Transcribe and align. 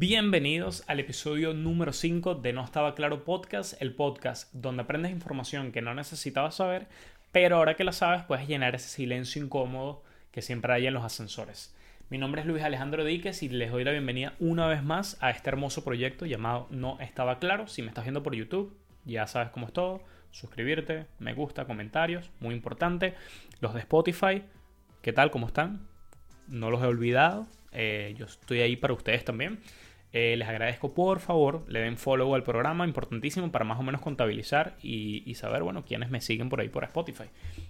Bienvenidos 0.00 0.82
al 0.86 0.98
episodio 0.98 1.52
número 1.52 1.92
5 1.92 2.36
de 2.36 2.54
No 2.54 2.64
Estaba 2.64 2.94
Claro 2.94 3.22
Podcast, 3.22 3.74
el 3.82 3.94
podcast 3.94 4.50
donde 4.54 4.84
aprendes 4.84 5.12
información 5.12 5.72
que 5.72 5.82
no 5.82 5.92
necesitabas 5.92 6.54
saber, 6.54 6.86
pero 7.32 7.56
ahora 7.56 7.76
que 7.76 7.84
la 7.84 7.92
sabes 7.92 8.22
puedes 8.22 8.48
llenar 8.48 8.74
ese 8.74 8.88
silencio 8.88 9.44
incómodo 9.44 10.02
que 10.32 10.40
siempre 10.40 10.72
hay 10.72 10.86
en 10.86 10.94
los 10.94 11.04
ascensores. 11.04 11.76
Mi 12.08 12.16
nombre 12.16 12.40
es 12.40 12.46
Luis 12.46 12.62
Alejandro 12.62 13.04
Díquez 13.04 13.42
y 13.42 13.50
les 13.50 13.70
doy 13.70 13.84
la 13.84 13.90
bienvenida 13.90 14.32
una 14.40 14.66
vez 14.68 14.82
más 14.82 15.18
a 15.20 15.28
este 15.28 15.50
hermoso 15.50 15.84
proyecto 15.84 16.24
llamado 16.24 16.66
No 16.70 16.98
Estaba 17.00 17.38
Claro. 17.38 17.66
Si 17.66 17.82
me 17.82 17.88
estás 17.88 18.04
viendo 18.04 18.22
por 18.22 18.34
YouTube, 18.34 18.74
ya 19.04 19.26
sabes 19.26 19.50
cómo 19.50 19.66
es 19.66 19.74
todo. 19.74 20.02
Suscribirte, 20.30 21.08
me 21.18 21.34
gusta, 21.34 21.66
comentarios, 21.66 22.30
muy 22.40 22.54
importante. 22.54 23.16
Los 23.60 23.74
de 23.74 23.80
Spotify, 23.80 24.44
¿qué 25.02 25.12
tal? 25.12 25.30
¿Cómo 25.30 25.46
están? 25.46 25.86
No 26.48 26.70
los 26.70 26.82
he 26.82 26.86
olvidado. 26.86 27.46
Eh, 27.72 28.14
yo 28.16 28.24
estoy 28.24 28.62
ahí 28.62 28.76
para 28.76 28.94
ustedes 28.94 29.26
también. 29.26 29.60
Eh, 30.12 30.34
les 30.36 30.48
agradezco 30.48 30.92
por 30.92 31.20
favor, 31.20 31.64
le 31.68 31.80
den 31.80 31.96
follow 31.96 32.34
al 32.34 32.42
programa, 32.42 32.84
importantísimo 32.84 33.52
para 33.52 33.64
más 33.64 33.78
o 33.78 33.82
menos 33.82 34.00
contabilizar 34.00 34.76
y, 34.82 35.34
saber, 35.34 35.62
bueno, 35.62 35.84
quiénes 35.84 36.10
me 36.10 36.20
siguen 36.20 36.48
por 36.48 36.60
ahí 36.60 36.68
por 36.68 36.84
Spotify. 36.84 37.24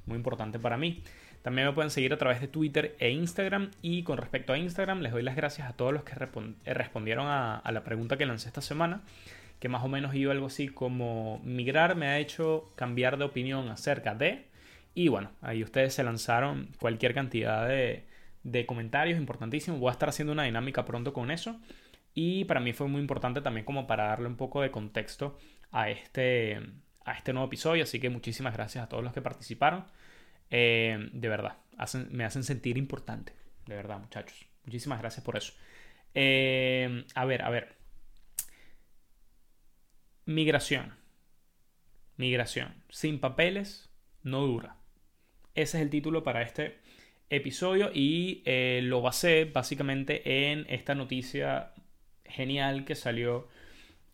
Muy 0.07 0.17
importante 0.17 0.59
para 0.59 0.77
mí. 0.77 1.03
También 1.43 1.67
me 1.67 1.73
pueden 1.73 1.91
seguir 1.91 2.13
a 2.13 2.19
través 2.19 2.41
de 2.41 2.49
Twitter 2.49 2.97
e 2.99 3.11
Instagram. 3.11 3.71
Y 3.83 4.03
con 4.03 4.19
respecto 4.19 4.53
a 4.53 4.59
Instagram, 4.59 5.01
les 5.01 5.13
doy 5.13 5.23
las 5.23 5.37
gracias 5.37 5.69
a 5.69 5.73
todos 5.73 5.93
los 5.93 6.05
que 6.05 6.13
eh, 6.13 6.75
respondieron 6.75 7.27
a, 7.29 7.63
la 7.71 7.83
pregunta 7.83 8.17
que 8.17 8.27
lancé 8.27 8.49
esta 8.49 8.61
semana. 8.61 9.03
Que 9.59 9.69
más 9.69 9.85
o 9.85 9.89
menos 9.89 10.15
iba 10.15 10.33
algo 10.33 10.47
así 10.47 10.69
como 10.69 11.41
migrar 11.45 11.95
me 11.95 12.07
ha 12.07 12.19
hecho 12.19 12.69
cambiar 12.77 13.19
de 13.19 13.25
opinión 13.25 13.69
acerca 13.69 14.15
de. 14.15 14.47
Y 14.95 15.09
bueno, 15.09 15.31
ahí 15.41 15.63
ustedes 15.63 15.95
se 15.95 16.03
lanzaron 16.03 16.69
cualquier 16.79 17.15
cantidad 17.15 17.67
de, 17.69 18.05
comentarios 18.67 19.19
importantísimos. 19.19 19.81
Voy 19.81 19.89
a 19.89 19.93
estar 19.93 20.09
haciendo 20.09 20.33
una 20.33 20.45
dinámica 20.45 20.85
pronto 20.85 21.13
con 21.13 21.31
eso. 21.31 21.59
Y 22.15 22.45
para 22.45 22.61
mí 22.61 22.73
fue 22.73 22.89
muy 22.89 23.01
importante 23.01 23.41
también 23.41 23.65
como 23.65 23.87
para 23.87 24.09
darle 24.09 24.27
un 24.27 24.37
poco 24.37 24.63
de 24.63 24.71
contexto 24.71 25.39
a 25.71 25.91
este, 25.91 26.61
a 27.05 27.13
este 27.13 27.33
nuevo 27.33 27.47
episodio. 27.47 27.85
Así 27.85 28.01
que 28.01 28.11
muchísimas 28.11 28.55
gracias 28.55 28.85
a 28.85 28.89
todos 28.89 29.05
los 29.05 29.13
que 29.13 29.23
participaron. 29.23 29.87
Eh, 30.51 31.11
de 31.13 31.29
verdad, 31.29 31.59
me 32.11 32.25
hacen 32.25 32.45
sentir 32.45 32.77
importante. 32.77 33.35
De 33.67 33.75
verdad, 33.75 33.99
muchachos. 33.99 34.47
Muchísimas 34.65 35.01
gracias 35.01 35.25
por 35.25 35.37
eso. 35.37 35.53
Eh, 36.15 37.05
a 37.15 37.25
ver, 37.25 37.43
a 37.43 37.51
ver. 37.51 37.77
Migración. 40.27 40.95
Migración. 42.17 42.75
Sin 42.89 43.21
papeles 43.21 43.91
no 44.23 44.47
dura. 44.47 44.77
Ese 45.55 45.79
es 45.79 45.83
el 45.83 45.91
título 45.91 46.23
para 46.23 46.43
este 46.43 46.79
episodio 47.31 47.91
y 47.95 48.43
eh, 48.45 48.81
lo 48.83 49.01
basé 49.03 49.45
básicamente 49.45 50.51
en 50.51 50.67
esta 50.69 50.95
noticia 50.95 51.73
genial 52.31 52.85
que 52.85 52.95
salió, 52.95 53.49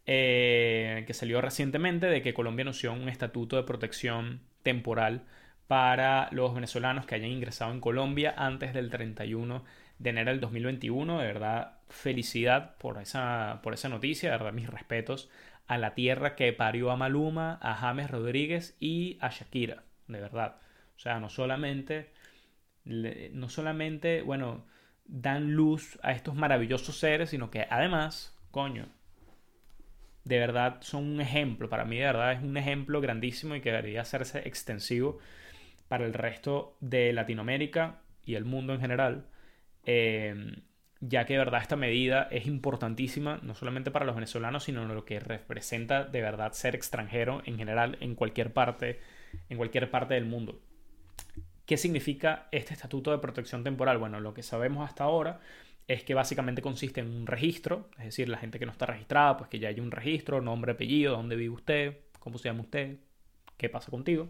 eh, 0.06 1.04
que 1.06 1.14
salió 1.14 1.40
recientemente 1.40 2.06
de 2.06 2.22
que 2.22 2.34
Colombia 2.34 2.62
anunció 2.62 2.92
un 2.92 3.08
estatuto 3.08 3.56
de 3.56 3.62
protección 3.64 4.40
temporal 4.62 5.24
para 5.66 6.28
los 6.32 6.54
venezolanos 6.54 7.06
que 7.06 7.16
hayan 7.16 7.30
ingresado 7.30 7.72
en 7.72 7.80
Colombia 7.80 8.34
antes 8.36 8.72
del 8.72 8.90
31 8.90 9.64
de 9.98 10.10
enero 10.10 10.30
del 10.30 10.40
2021. 10.40 11.18
De 11.18 11.26
verdad, 11.26 11.78
felicidad 11.88 12.76
por 12.78 13.00
esa, 13.00 13.60
por 13.62 13.74
esa 13.74 13.88
noticia. 13.88 14.30
De 14.30 14.36
verdad, 14.36 14.52
mis 14.52 14.68
respetos 14.68 15.28
a 15.66 15.78
la 15.78 15.94
tierra 15.94 16.36
que 16.36 16.52
parió 16.52 16.90
a 16.90 16.96
Maluma, 16.96 17.58
a 17.60 17.74
James 17.74 18.10
Rodríguez 18.10 18.76
y 18.80 19.18
a 19.20 19.30
Shakira. 19.30 19.84
De 20.06 20.20
verdad. 20.20 20.56
O 20.96 20.98
sea, 20.98 21.20
no 21.20 21.28
solamente, 21.28 22.12
no 22.84 23.48
solamente, 23.48 24.22
bueno, 24.22 24.66
dan 25.08 25.52
luz 25.52 25.98
a 26.02 26.12
estos 26.12 26.34
maravillosos 26.34 26.98
seres, 26.98 27.30
sino 27.30 27.50
que 27.50 27.66
además, 27.70 28.36
coño, 28.50 28.88
de 30.24 30.38
verdad 30.38 30.78
son 30.80 31.04
un 31.04 31.20
ejemplo, 31.20 31.68
para 31.68 31.84
mí 31.84 31.98
de 31.98 32.06
verdad 32.06 32.32
es 32.32 32.42
un 32.42 32.56
ejemplo 32.56 33.00
grandísimo 33.00 33.54
y 33.54 33.60
que 33.60 33.70
debería 33.70 34.00
hacerse 34.00 34.40
extensivo 34.40 35.18
para 35.88 36.04
el 36.04 36.14
resto 36.14 36.76
de 36.80 37.12
Latinoamérica 37.12 38.00
y 38.24 38.34
el 38.34 38.44
mundo 38.44 38.74
en 38.74 38.80
general, 38.80 39.26
eh, 39.84 40.56
ya 41.00 41.26
que 41.26 41.34
de 41.34 41.38
verdad 41.38 41.62
esta 41.62 41.76
medida 41.76 42.26
es 42.32 42.46
importantísima, 42.46 43.38
no 43.42 43.54
solamente 43.54 43.92
para 43.92 44.04
los 44.04 44.16
venezolanos, 44.16 44.64
sino 44.64 44.84
lo 44.86 45.04
que 45.04 45.20
representa 45.20 46.04
de 46.04 46.22
verdad 46.22 46.52
ser 46.52 46.74
extranjero 46.74 47.42
en 47.44 47.56
general 47.56 47.96
en 48.00 48.16
cualquier 48.16 48.52
parte, 48.52 49.00
en 49.48 49.58
cualquier 49.58 49.90
parte 49.90 50.14
del 50.14 50.24
mundo. 50.24 50.60
¿Qué 51.66 51.76
significa 51.76 52.46
este 52.52 52.74
estatuto 52.74 53.10
de 53.10 53.18
protección 53.18 53.64
temporal? 53.64 53.98
Bueno, 53.98 54.20
lo 54.20 54.32
que 54.32 54.44
sabemos 54.44 54.88
hasta 54.88 55.04
ahora 55.04 55.40
es 55.88 56.04
que 56.04 56.14
básicamente 56.14 56.62
consiste 56.62 57.00
en 57.00 57.10
un 57.10 57.26
registro, 57.26 57.90
es 57.98 58.06
decir, 58.06 58.28
la 58.28 58.38
gente 58.38 58.58
que 58.58 58.66
no 58.66 58.72
está 58.72 58.86
registrada, 58.86 59.36
pues 59.36 59.50
que 59.50 59.58
ya 59.58 59.68
hay 59.68 59.80
un 59.80 59.90
registro, 59.90 60.40
nombre, 60.40 60.72
apellido, 60.72 61.16
dónde 61.16 61.36
vive 61.36 61.54
usted, 61.54 61.98
cómo 62.20 62.38
se 62.38 62.48
llama 62.48 62.62
usted, 62.62 62.98
qué 63.56 63.68
pasa 63.68 63.90
contigo, 63.90 64.28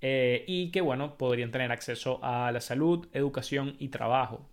eh, 0.00 0.44
y 0.46 0.70
que, 0.70 0.80
bueno, 0.80 1.16
podrían 1.18 1.50
tener 1.50 1.72
acceso 1.72 2.20
a 2.22 2.50
la 2.52 2.60
salud, 2.60 3.08
educación 3.12 3.76
y 3.78 3.88
trabajo. 3.88 4.48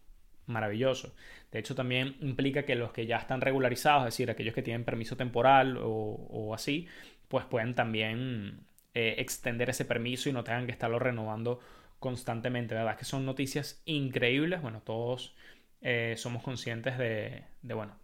Maravilloso. 0.47 1.13
De 1.51 1.59
hecho, 1.59 1.75
también 1.75 2.16
implica 2.22 2.63
que 2.63 2.75
los 2.75 2.91
que 2.94 3.06
ya 3.06 3.17
están 3.17 3.41
regularizados, 3.41 4.07
es 4.07 4.13
decir, 4.13 4.31
aquellos 4.31 4.56
que 4.56 4.63
tienen 4.63 4.85
permiso 4.85 5.17
temporal 5.17 5.77
o, 5.81 6.53
así, 6.56 6.88
pues 7.27 7.45
pueden 7.45 7.75
también 7.75 8.66
eh, 8.94 9.16
extender 9.19 9.69
ese 9.69 9.85
permiso 9.85 10.29
y 10.29 10.33
no 10.33 10.44
tengan 10.44 10.66
que 10.66 10.72
estarlo 10.72 11.00
renovando 11.00 11.59
constantemente, 12.00 12.75
¿verdad? 12.75 12.97
Que 12.97 13.06
son 13.06 13.25
noticias 13.25 13.81
increíbles. 13.85 14.62
Bueno, 14.62 14.81
todos 14.81 15.35
eh, 15.81 16.16
somos 16.18 16.44
conscientes 16.44 16.97
de, 16.97 17.44
bueno, 17.63 17.96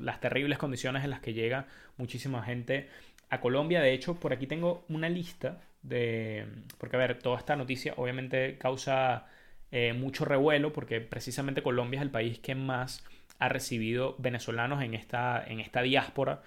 las 0.00 0.20
terribles 0.20 0.58
condiciones 0.58 1.04
en 1.04 1.10
las 1.10 1.20
que 1.20 1.32
llega 1.32 1.66
muchísima 1.96 2.42
gente 2.42 2.88
a 3.30 3.40
Colombia. 3.40 3.80
De 3.80 3.92
hecho, 3.92 4.14
por 4.18 4.32
aquí 4.32 4.46
tengo 4.46 4.84
una 4.88 5.08
lista 5.08 5.60
de... 5.82 6.46
Porque, 6.78 6.96
a 6.96 6.98
ver, 6.98 7.18
toda 7.18 7.38
esta 7.38 7.56
noticia 7.56 7.94
obviamente 7.96 8.58
causa 8.58 9.26
eh, 9.70 9.92
mucho 9.92 10.24
revuelo 10.24 10.72
porque 10.72 11.00
precisamente 11.00 11.62
Colombia 11.62 11.98
es 11.98 12.02
el 12.02 12.10
país 12.10 12.38
que 12.38 12.54
más 12.54 13.04
ha 13.38 13.48
recibido 13.48 14.16
venezolanos 14.18 14.82
en 14.82 14.94
esta, 14.94 15.44
en 15.46 15.60
esta 15.60 15.82
diáspora 15.82 16.42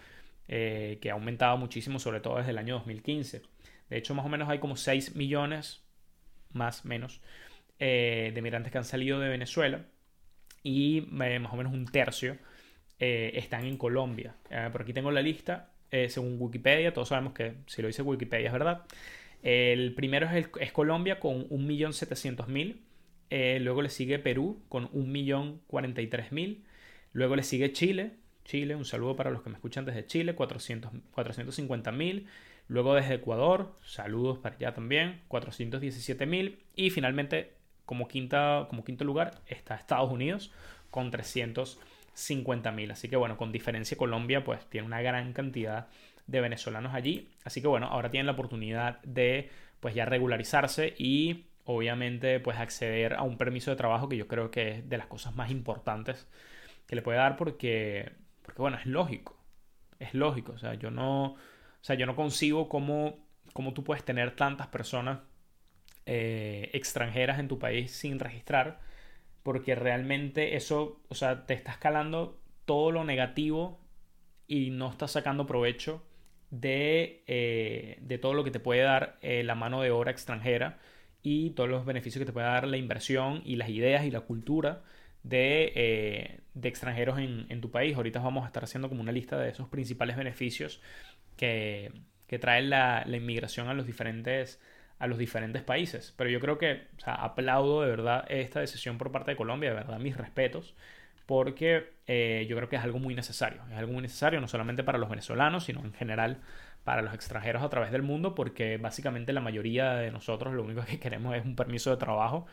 eh, 0.48 0.98
que 1.02 1.12
ha 1.12 1.14
aumentado 1.14 1.58
muchísimo, 1.58 2.00
sobre 2.00 2.20
todo 2.20 2.38
desde 2.38 2.52
el 2.52 2.58
año 2.58 2.76
2015. 2.76 3.42
De 3.90 3.98
hecho, 3.98 4.16
más 4.16 4.26
o 4.26 4.30
menos 4.30 4.50
hay 4.50 4.60
como 4.60 4.76
6 4.76 5.16
millones 5.16 5.82
más 6.54 6.86
menos, 6.86 7.22
eh, 7.80 8.32
de 8.34 8.42
migrantes 8.42 8.72
que 8.72 8.78
han 8.78 8.86
salido 8.86 9.20
de 9.20 9.30
Venezuela 9.30 9.86
y 10.62 11.00
eh, 11.00 11.40
más 11.40 11.52
o 11.52 11.56
menos 11.56 11.74
un 11.74 11.86
tercio 11.86 12.38
eh, 13.00 13.32
están 13.36 13.66
en 13.66 13.78
Colombia. 13.78 14.36
por 14.72 14.84
aquí 14.84 14.94
tengo 14.94 15.12
la 15.12 15.22
lista, 15.22 15.72
según 16.08 16.38
Wikipedia, 16.40 16.94
todos 16.94 17.10
sabemos 17.10 17.34
que 17.34 17.56
si 17.66 17.82
lo 17.82 17.88
dice 17.88 18.02
Wikipedia 18.02 18.48
es 18.48 18.54
verdad. 18.54 18.86
El 19.44 19.94
primero 19.94 20.30
es, 20.30 20.48
es 20.60 20.72
Colombia 20.72 21.20
con 21.20 21.50
1.700.000. 21.50 23.60
luego 23.60 23.82
le 23.82 23.90
sigue 23.90 24.20
Perú 24.20 24.64
con 24.70 24.90
1.043.000. 24.92 26.64
Luego 27.14 27.36
le 27.36 27.44
sigue 27.44 27.74
Chile. 27.74 28.12
Chile, 28.46 28.76
un 28.76 28.86
saludo 28.86 29.16
para 29.16 29.32
los 29.32 29.42
que 29.42 29.50
me 29.50 29.56
escuchan 29.56 29.86
desde 29.86 30.06
Chile, 30.06 30.36
450.000. 30.36 32.26
Luego 32.72 32.96
desde 32.96 33.16
Ecuador, 33.16 33.78
saludos 33.84 34.38
para 34.38 34.56
allá 34.56 34.74
también, 34.74 35.20
417.000. 35.28 36.58
Y 36.74 36.90
finalmente, 36.90 37.52
como, 37.86 38.08
quinta, 38.08 38.68
como 38.70 38.86
quinto 38.86 39.04
lugar, 39.04 39.42
está 39.46 39.76
Estados 39.76 40.10
Unidos 40.10 40.54
con 40.90 41.12
350.000. 41.12 42.92
Así 42.94 43.10
que 43.10 43.18
bueno, 43.18 43.36
con 43.36 43.52
diferencia 43.52 43.98
Colombia 43.98 44.46
pues 44.46 44.66
tiene 44.70 44.88
una 44.88 45.02
gran 45.02 45.34
cantidad 45.34 45.90
de 46.28 46.40
venezolanos 46.40 46.94
allí. 46.94 47.28
Así 47.44 47.62
que 47.62 47.68
bueno, 47.68 47.88
ahora 47.88 48.10
tienen 48.10 48.28
la 48.28 48.32
oportunidad 48.32 49.02
de 49.02 49.50
pues 49.82 49.94
ya 49.94 50.06
regularizarse 50.06 50.96
y 50.98 51.48
obviamente 51.66 52.40
pues 52.40 52.58
acceder 52.58 53.16
a 53.16 53.24
un 53.24 53.38
permiso 53.38 53.72
de 53.72 53.76
trabajo 53.76 54.08
que 54.08 54.16
yo 54.16 54.30
creo 54.30 54.50
que 54.50 54.78
es 54.78 54.88
de 54.88 54.98
las 54.98 55.08
cosas 55.08 55.36
más 55.36 55.52
importantes 55.52 56.26
que 56.88 56.96
le 56.96 57.02
puede 57.02 57.18
dar 57.18 57.36
porque, 57.36 58.14
porque 58.44 58.62
bueno, 58.62 58.78
es 58.78 58.86
lógico. 58.86 59.38
Es 60.00 60.14
lógico, 60.14 60.54
o 60.54 60.58
sea, 60.58 60.76
yo 60.76 60.90
no, 60.90 61.36
o 61.82 61.84
sea, 61.84 61.96
yo 61.96 62.06
no 62.06 62.16
consigo 62.16 62.70
cómo, 62.70 63.18
cómo 63.54 63.74
tú 63.74 63.84
puedes 63.84 64.04
tener 64.04 64.36
tantas 64.36 64.68
personas 64.68 65.20
eh, 66.06 66.70
extranjeras 66.74 67.40
en 67.40 67.48
tu 67.48 67.58
país 67.58 67.92
sin 67.92 68.20
registrar, 68.20 68.80
porque 69.44 69.74
realmente 69.76 70.56
eso, 70.56 71.02
o 71.10 71.16
sea, 71.16 71.46
te 71.48 71.56
está 71.56 71.72
escalando 71.72 72.40
todo 72.66 72.92
lo 72.92 73.04
negativo 73.04 73.80
y 74.48 74.70
no 74.70 74.90
estás 74.92 75.12
sacando 75.12 75.48
provecho 75.48 76.04
de, 76.52 77.24
eh, 77.28 77.98
de 78.02 78.18
todo 78.20 78.34
lo 78.34 78.44
que 78.44 78.52
te 78.52 78.60
puede 78.60 78.82
dar 78.82 79.18
eh, 79.22 79.44
la 79.44 79.56
mano 79.56 79.82
de 79.82 79.90
obra 79.90 80.12
extranjera 80.12 80.78
y 81.24 81.52
todos 81.52 81.70
los 81.70 81.86
beneficios 81.86 82.20
que 82.20 82.26
te 82.26 82.34
puede 82.34 82.48
dar 82.48 82.68
la 82.68 82.78
inversión 82.78 83.42
y 83.46 83.56
las 83.56 83.70
ideas 83.70 84.06
y 84.06 84.12
la 84.12 84.22
cultura 84.22 84.84
de, 85.24 86.42
de 86.54 86.70
extranjeros 86.70 87.20
en, 87.20 87.46
en, 87.50 87.62
tu 87.62 87.72
país. 87.72 87.96
Ahorita 87.96 88.20
vamos 88.20 88.44
a 88.44 88.48
estar 88.48 88.64
haciendo 88.64 88.90
como 88.90 89.02
una 89.02 89.12
lista 89.12 89.38
de 89.38 89.50
esos 89.50 89.70
principales 89.70 90.18
beneficios 90.18 90.82
que, 91.42 91.92
que 92.28 92.38
trae 92.38 92.62
la, 92.62 93.04
inmigración 93.08 93.68
a 93.68 93.74
los 93.74 93.88
diferentes 93.88 94.62
a 95.00 95.08
los 95.08 95.18
diferentes 95.18 95.64
países. 95.64 96.14
Pero 96.16 96.30
yo 96.30 96.40
creo 96.40 96.60
que, 96.60 96.84
o 96.96 97.00
sea, 97.00 97.16
aplaudo 97.16 97.82
de 97.82 97.90
verdad 97.90 98.24
esta 98.30 98.60
decisión 98.60 99.00
por 99.00 99.12
parte 99.12 99.32
de 99.32 99.38
Colombia, 99.38 99.72
de 99.72 99.76
verdad 99.76 99.98
mis 99.98 100.16
respetos, 100.16 100.76
porque 101.26 101.94
eh, 102.06 102.46
yo 102.48 102.56
creo 102.56 102.70
que 102.70 102.76
es 102.76 102.84
algo 102.84 103.00
muy 103.00 103.16
necesario. 103.16 103.64
Es 103.72 103.78
algo 103.78 103.94
muy 103.94 104.04
necesario 104.04 104.40
no 104.40 104.48
solamente 104.48 104.84
para 104.84 105.00
los 105.00 105.10
venezolanos, 105.10 105.64
sino 105.64 105.82
en 105.82 105.94
general 105.94 106.42
para 106.84 107.02
los 107.02 107.16
extranjeros 107.16 107.64
a 107.64 107.70
través 107.70 107.92
del 107.92 108.04
mundo, 108.04 108.36
porque 108.36 108.78
básicamente 108.78 109.34
la 109.34 109.42
mayoría 109.42 109.96
de 109.96 110.12
nosotros 110.12 110.54
lo 110.54 110.64
único 110.64 110.86
que 110.86 111.00
queremos 111.02 111.36
es 111.36 111.44
un 111.44 111.56
permiso 111.56 111.90
de 111.90 111.98
trabajo 111.98 112.46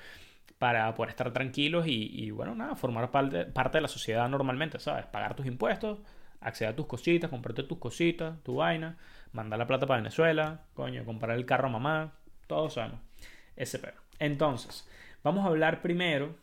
para 0.58 0.94
poder 0.94 1.10
estar 1.10 1.30
tranquilos 1.34 1.84
y, 1.86 2.30
bueno, 2.30 2.54
nada, 2.54 2.74
formar 2.76 3.10
parte, 3.10 3.44
parte 3.44 3.78
de 3.78 3.82
la 3.82 3.88
sociedad 3.88 4.28
normalmente, 4.28 4.78
¿sabes? 4.80 5.06
Pagar 5.06 5.34
tus 5.34 5.46
impuestos, 5.46 5.98
acceder 6.40 6.72
a 6.72 6.76
tus 6.76 6.86
cositas, 6.86 7.30
comprarte 7.30 7.62
tus 7.62 7.78
cositas, 7.78 8.42
tu 8.42 8.56
vaina, 8.56 8.98
mandar 9.32 9.58
la 9.58 9.66
plata 9.66 9.86
para 9.86 10.00
Venezuela, 10.00 10.66
coño, 10.74 11.04
comprar 11.04 11.36
el 11.36 11.46
carro 11.46 11.68
a 11.68 11.70
mamá, 11.70 12.14
todos 12.46 12.74
sabemos 12.74 13.00
ese 13.56 13.80
Entonces, 14.18 14.88
vamos 15.22 15.44
a 15.44 15.48
hablar 15.48 15.82
primero, 15.82 16.36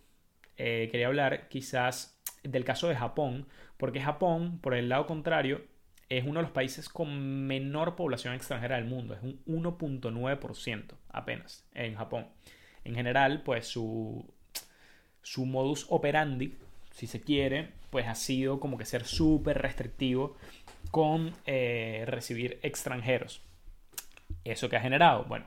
eh, 0.58 0.90
quería 0.92 1.08
hablar 1.08 1.48
quizás 1.50 2.22
del 2.44 2.66
caso 2.66 2.88
de 2.88 2.96
Japón, 2.96 3.48
porque 3.78 4.02
Japón, 4.02 4.60
por 4.60 4.74
el 4.74 4.90
lado 4.90 5.06
contrario, 5.06 5.64
es 6.10 6.24
uno 6.24 6.40
de 6.40 6.44
los 6.44 6.52
países 6.52 6.90
con 6.90 7.48
menor 7.48 7.96
población 7.96 8.34
extranjera 8.34 8.76
del 8.76 8.86
mundo, 8.86 9.16
es 9.16 9.24
un 9.24 9.44
1.9% 9.46 10.94
apenas 11.10 11.68
en 11.74 11.96
Japón. 11.96 12.28
En 12.84 12.94
general, 12.94 13.42
pues 13.44 13.68
su, 13.68 14.32
su 15.24 15.46
modus 15.46 15.88
operandi, 15.90 16.56
si 16.96 17.08
se 17.08 17.20
quiere, 17.20 17.72
pues 17.90 18.08
ha 18.08 18.16
sido 18.16 18.62
como 18.62 18.78
que 18.78 18.86
ser 18.86 19.04
súper 19.04 19.62
restrictivo 19.62 20.38
con 20.92 21.34
eh, 21.46 22.06
recibir 22.08 22.58
extranjeros. 22.64 23.42
¿Eso 24.46 24.70
que 24.70 24.78
ha 24.78 24.82
generado? 24.82 25.26
Bueno, 25.26 25.46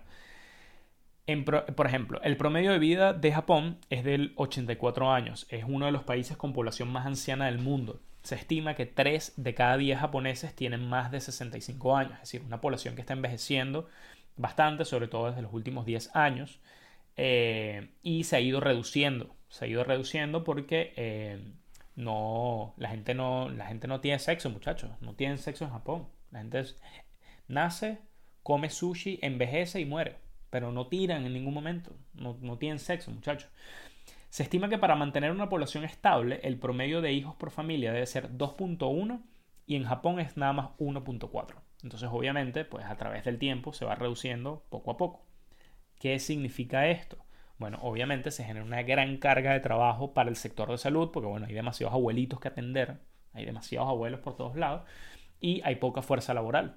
por 1.75 1.87
ejemplo, 1.87 2.21
el 2.23 2.37
promedio 2.37 2.71
de 2.73 2.79
vida 2.79 3.15
de 3.15 3.33
Japón 3.33 3.79
es 3.89 4.05
del 4.05 4.35
84 4.37 5.11
años. 5.11 5.47
Es 5.49 5.65
uno 5.67 5.87
de 5.87 5.93
los 5.93 6.03
países 6.05 6.37
con 6.37 6.53
población 6.53 6.91
más 6.91 7.07
anciana 7.07 7.47
del 7.47 7.59
mundo. 7.59 8.03
Se 8.23 8.35
estima 8.35 8.75
que 8.75 8.85
3 8.85 9.35
de 9.39 9.55
cada 9.55 9.79
10 9.79 10.01
japoneses 10.01 10.55
tienen 10.55 10.87
más 10.87 11.11
de 11.11 11.21
65 11.23 11.97
años, 11.97 12.13
es 12.15 12.21
decir, 12.21 12.43
una 12.43 12.61
población 12.61 12.95
que 12.95 13.01
está 13.01 13.15
envejeciendo 13.15 13.89
bastante, 14.37 14.85
sobre 14.85 15.09
todo 15.09 15.29
desde 15.29 15.41
los 15.41 15.55
últimos 15.55 15.87
10 15.87 16.15
años. 16.15 16.61
Eh, 17.17 17.89
y 18.03 18.25
se 18.25 18.37
ha 18.37 18.41
ido 18.41 18.61
reduciendo. 18.61 19.35
Se 19.49 19.65
ha 19.65 19.69
ido 19.69 19.85
reduciendo 19.85 20.45
porque 20.45 20.93
eh, 20.97 21.41
no, 21.97 22.75
la, 22.77 22.91
gente 22.91 23.15
no, 23.15 23.49
la 23.49 23.67
gente 23.67 23.89
no 23.89 24.01
tiene 24.01 24.19
sexo, 24.19 24.51
muchachos. 24.51 24.91
No 25.01 25.15
tienen 25.15 25.39
sexo 25.39 25.65
en 25.65 25.71
Japón. 25.71 26.09
La 26.31 26.41
gente 26.41 26.63
nace, 27.49 27.99
come 28.43 28.71
sushi, 28.71 29.19
envejece 29.23 29.81
y 29.81 29.85
muere. 29.85 30.17
Pero 30.51 30.73
no 30.73 30.87
tiran 30.87 31.27
en 31.27 31.33
ningún 31.33 31.55
momento. 31.55 31.93
No, 32.15 32.37
no 32.41 32.59
tienen 32.59 32.79
sexo, 32.79 33.11
muchachos. 33.11 33.51
Se 34.31 34.43
estima 34.43 34.69
que 34.69 34.79
para 34.79 34.95
mantener 34.95 35.31
una 35.31 35.49
población 35.49 35.85
estable, 35.85 36.41
el 36.43 36.59
promedio 36.59 37.01
de 37.01 37.13
hijos 37.13 37.35
por 37.37 37.51
familia 37.51 37.93
debe 37.93 38.07
ser 38.07 38.31
2.1 38.37 39.23
y 39.67 39.77
en 39.77 39.85
Japón 39.85 40.21
es 40.21 40.37
nada 40.37 40.53
más 40.53 40.71
1.4. 40.79 41.55
Entonces, 41.83 42.09
obviamente, 42.13 42.65
pues 42.65 42.85
a 42.85 42.97
través 42.97 43.25
del 43.25 43.39
tiempo 43.39 43.73
se 43.73 43.85
va 43.85 43.95
reduciendo 43.95 44.65
poco 44.69 44.91
a 44.91 44.97
poco. 44.97 45.25
¿Qué 45.99 46.19
significa 46.19 46.89
esto? 46.89 47.19
Bueno, 47.59 47.79
obviamente 47.83 48.31
se 48.31 48.45
genera 48.45 48.65
una 48.65 48.83
gran 48.83 49.17
carga 49.19 49.53
de 49.53 49.61
trabajo 49.61 50.15
para 50.15 50.31
el 50.31 50.37
sector 50.37 50.71
de 50.71 50.79
salud, 50.79 51.11
porque 51.13 51.29
bueno, 51.29 51.47
hay 51.47 51.55
demasiados 51.55 51.95
abuelitos 51.95 52.39
que 52.41 52.49
atender, 52.49 52.99
hay 53.33 53.45
demasiados 53.45 53.89
abuelos 53.89 54.21
por 54.21 54.37
todos 54.37 54.57
lados, 54.57 54.83
y 55.41 55.61
hay 55.65 55.77
poca 55.77 56.03
fuerza 56.03 56.35
laboral. 56.35 56.77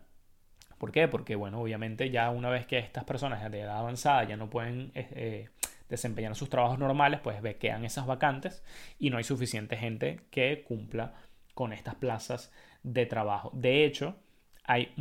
¿Por 0.80 0.92
qué? 0.92 1.08
Porque 1.08 1.36
bueno, 1.36 1.62
obviamente 1.62 2.10
ya 2.10 2.32
una 2.32 2.50
vez 2.50 2.66
que 2.66 2.80
estas 2.80 3.04
personas 3.04 3.50
de 3.52 3.60
edad 3.60 3.78
avanzada 3.78 4.24
ya 4.24 4.36
no 4.36 4.50
pueden 4.50 4.92
eh, 4.96 5.08
eh, 5.12 5.50
desempeñar 5.90 6.36
sus 6.36 6.50
trabajos 6.50 6.80
normales, 6.80 7.20
pues 7.20 7.40
quedan 7.58 7.86
esas 7.86 8.08
vacantes 8.08 8.64
y 8.98 9.12
no 9.12 9.18
hay 9.18 9.24
suficiente 9.24 9.78
gente 9.78 10.22
que 10.32 10.64
cumpla 10.68 11.14
con 11.54 11.74
estas 11.74 11.96
plazas 11.96 12.52
de 12.82 13.06
trabajo. 13.06 13.52
De 13.54 13.86
hecho, 13.86 14.16
hay 14.64 14.92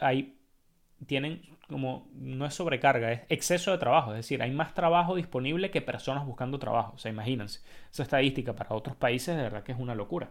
hay 0.00 0.38
tienen 1.06 1.42
como, 1.68 2.08
no 2.14 2.46
es 2.46 2.54
sobrecarga, 2.54 3.12
es 3.12 3.22
exceso 3.28 3.70
de 3.72 3.78
trabajo, 3.78 4.12
es 4.12 4.18
decir, 4.18 4.42
hay 4.42 4.50
más 4.50 4.74
trabajo 4.74 5.16
disponible 5.16 5.70
que 5.70 5.80
personas 5.80 6.26
buscando 6.26 6.58
trabajo, 6.58 6.92
o 6.94 6.98
sea, 6.98 7.10
imagínense, 7.10 7.60
esa 7.90 8.02
estadística 8.02 8.54
para 8.54 8.74
otros 8.74 8.94
países 8.96 9.36
de 9.36 9.42
verdad 9.42 9.62
que 9.62 9.72
es 9.72 9.78
una 9.78 9.94
locura. 9.94 10.30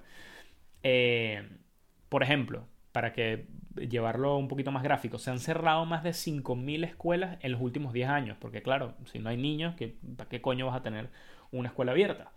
Eh, 0.83 1.47
por 2.09 2.23
ejemplo, 2.23 2.65
para 2.91 3.13
que 3.13 3.47
llevarlo 3.75 4.37
un 4.37 4.47
poquito 4.47 4.71
más 4.71 4.83
gráfico, 4.83 5.17
se 5.17 5.31
han 5.31 5.39
cerrado 5.39 5.85
más 5.85 6.03
de 6.03 6.11
5.000 6.11 6.83
escuelas 6.85 7.37
en 7.41 7.53
los 7.53 7.61
últimos 7.61 7.93
10 7.93 8.09
años, 8.09 8.37
porque 8.39 8.61
claro, 8.61 8.95
si 9.05 9.19
no 9.19 9.29
hay 9.29 9.37
niños, 9.37 9.75
¿para 10.17 10.29
qué 10.29 10.41
coño 10.41 10.67
vas 10.67 10.75
a 10.75 10.83
tener 10.83 11.09
una 11.51 11.69
escuela 11.69 11.93
abierta? 11.93 12.31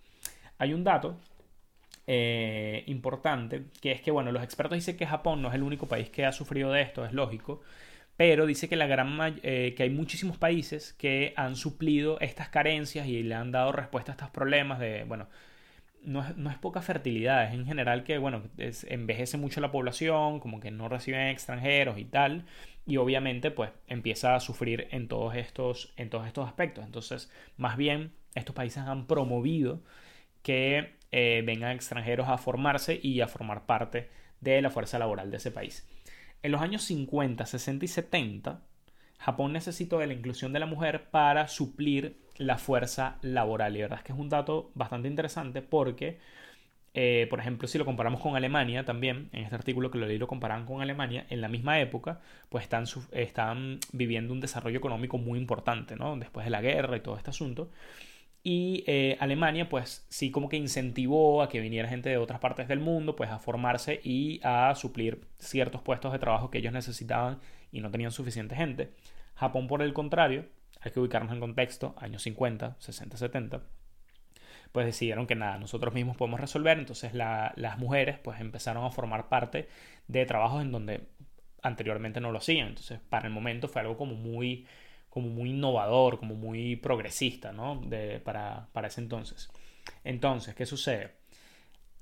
Hay 0.59 0.73
un 0.73 0.85
dato 0.85 1.19
eh, 2.07 2.85
importante, 2.87 3.65
que 3.81 3.93
es 3.93 4.01
que, 4.01 4.11
bueno, 4.11 4.31
los 4.31 4.43
expertos 4.43 4.77
dicen 4.77 4.97
que 4.97 5.07
Japón 5.07 5.43
no 5.43 5.49
es 5.49 5.55
el 5.55 5.63
único 5.63 5.87
país 5.87 6.09
que 6.11 6.25
ha 6.25 6.33
sufrido 6.33 6.71
de 6.71 6.83
esto, 6.83 7.05
es 7.05 7.13
lógico, 7.13 7.63
pero 8.17 8.47
dice 8.47 8.69
que, 8.69 8.77
la 8.77 8.87
gran 8.87 9.19
eh, 9.43 9.75
que 9.77 9.83
hay 9.83 9.91
muchísimos 9.91 10.39
países 10.39 10.93
que 10.95 11.33
han 11.37 11.57
suplido 11.57 12.21
estas 12.21 12.49
carencias 12.49 13.07
y 13.07 13.23
le 13.23 13.35
han 13.35 13.51
dado 13.53 13.73
respuesta 13.73 14.13
a 14.13 14.15
estos 14.15 14.31
problemas 14.31 14.79
de, 14.79 15.05
bueno, 15.05 15.29
no 16.05 16.51
es, 16.51 16.59
poca 16.59 16.83
fertilidad, 16.83 17.45
es 17.47 17.55
en 17.55 17.67
general 17.67 18.05
que, 18.05 18.19
bueno, 18.19 18.43
envejece 18.59 19.39
mucho 19.39 19.61
la 19.61 19.73
población, 19.73 20.39
como 20.41 20.61
que 20.61 20.71
no 20.71 20.89
reciben 20.89 21.29
extranjeros 21.29 21.99
y 21.99 22.05
tal, 22.05 22.45
y 22.87 22.99
obviamente 22.99 23.51
pues 23.51 23.71
empieza 23.87 24.35
a 24.35 24.41
sufrir 24.41 24.89
en 24.91 25.09
todos 25.09 25.35
estos, 25.35 25.93
en 25.97 26.11
todos 26.11 26.27
estos 26.27 26.47
aspectos. 26.47 26.85
Entonces, 26.85 27.31
más 27.57 27.77
bien, 27.77 28.13
estos 28.35 28.55
países 28.55 28.79
han 28.85 29.07
promovido 29.07 29.83
que 30.43 30.95
eh, 31.13 31.43
vengan 31.47 31.73
extranjeros 31.73 32.29
a 32.29 32.39
formarse 32.39 33.01
y 33.03 33.21
a 33.21 33.29
formar 33.29 33.67
parte 33.67 34.11
de 34.41 34.61
la 34.63 34.71
fuerza 34.71 34.99
laboral 34.99 35.31
de 35.31 35.39
ese 35.39 35.51
país. 35.51 35.89
En 36.45 36.53
los 36.53 36.61
años 36.61 36.83
50, 36.83 37.47
60 37.47 37.87
y 37.87 37.89
70, 37.89 38.61
Japón 39.19 39.55
necesitó 39.55 39.99
de 39.99 40.07
la 40.07 40.13
inclusión 40.13 40.53
de 40.53 40.59
la 40.59 40.67
mujer 40.67 41.09
para 41.11 41.49
suplir 41.49 42.19
la 42.37 42.59
fuerza 42.59 43.17
laboral. 43.23 43.75
Y 43.75 43.79
la 43.79 43.85
verdad 43.87 44.01
es 44.01 44.05
que 44.05 44.13
es 44.13 44.19
un 44.19 44.29
dato 44.29 44.71
bastante 44.75 45.09
interesante 45.09 45.63
porque, 45.63 46.19
eh, 46.93 47.27
por 47.31 47.41
ejemplo, 47.41 47.67
si 47.67 47.79
lo 47.79 47.87
comparamos 47.87 48.21
con 48.21 48.37
Alemania 48.37 48.85
también, 48.85 49.31
en 49.33 49.45
este 49.45 49.55
artículo 49.55 49.91
que 49.91 49.97
lo 49.97 50.05
leí 50.07 50.19
lo 50.19 50.29
comparan 50.29 50.67
con 50.67 50.83
Alemania, 50.83 51.25
en 51.31 51.41
la 51.41 51.49
misma 51.49 51.81
época, 51.81 52.21
pues 52.51 52.65
están, 52.65 52.85
están 53.13 53.79
viviendo 53.93 54.35
un 54.35 54.41
desarrollo 54.41 54.77
económico 54.77 55.17
muy 55.17 55.39
importante, 55.39 55.97
¿no? 55.97 56.15
Después 56.19 56.45
de 56.45 56.51
la 56.51 56.61
guerra 56.61 56.99
y 56.99 57.01
todo 57.01 57.17
este 57.17 57.31
asunto. 57.31 57.71
Y 58.47 58.85
eh, 58.87 59.17
Alemania, 59.21 59.71
pues 59.71 60.05
sí, 60.11 60.31
como 60.31 60.51
que 60.51 60.59
incentivó 60.59 61.43
a 61.43 61.49
que 61.49 61.61
viniera 61.61 61.89
gente 61.89 62.11
de 62.11 62.19
otras 62.19 62.41
partes 62.41 62.69
del 62.69 62.79
mundo, 62.79 63.17
pues 63.17 63.31
a 63.31 63.39
formarse 63.39 64.01
y 64.05 64.39
a 64.45 64.75
suplir 64.75 65.23
ciertos 65.39 65.81
puestos 65.81 66.13
de 66.13 66.19
trabajo 66.19 66.51
que 66.51 66.59
ellos 66.59 66.75
necesitaban 66.75 67.41
y 67.73 67.81
no 67.81 67.91
tenían 67.91 68.13
suficiente 68.13 68.55
gente. 68.55 68.93
Japón, 69.35 69.67
por 69.67 69.81
el 69.81 69.95
contrario, 69.95 70.45
hay 70.83 70.93
que 70.93 71.01
ubicarnos 71.01 71.33
en 71.33 71.41
contexto, 71.41 71.95
años 71.97 72.23
50, 72.23 72.77
60, 72.79 73.17
70, 73.17 73.63
pues 74.73 74.85
decidieron 74.85 75.27
que 75.27 75.37
nada, 75.37 75.57
nosotros 75.59 75.95
mismos 75.95 76.19
podemos 76.19 76.39
resolver, 76.39 76.79
entonces 76.79 77.15
las 77.15 77.79
mujeres 77.79 78.19
pues 78.19 78.41
empezaron 78.41 78.85
a 78.85 78.91
formar 78.91 79.31
parte 79.31 79.69
de 80.07 80.27
trabajos 80.27 80.61
en 80.61 80.71
donde 80.71 81.07
anteriormente 81.63 82.21
no 82.21 82.31
lo 82.31 82.39
hacían, 82.39 82.69
entonces 82.69 83.01
para 83.09 83.27
el 83.27 83.33
momento 83.33 83.69
fue 83.69 83.81
algo 83.81 83.97
como 83.97 84.15
muy 84.15 84.67
como 85.15 85.29
muy 85.29 85.51
innovador, 85.51 86.19
como 86.19 86.35
muy 86.35 86.75
progresista, 86.75 87.53
¿no? 87.53 87.81
De, 87.87 88.19
para, 88.19 88.67
para, 88.73 88.89
ese 88.89 89.01
entonces. 89.01 89.49
Entonces, 90.03 90.57
¿qué 90.57 90.67
sucede? 90.67 91.13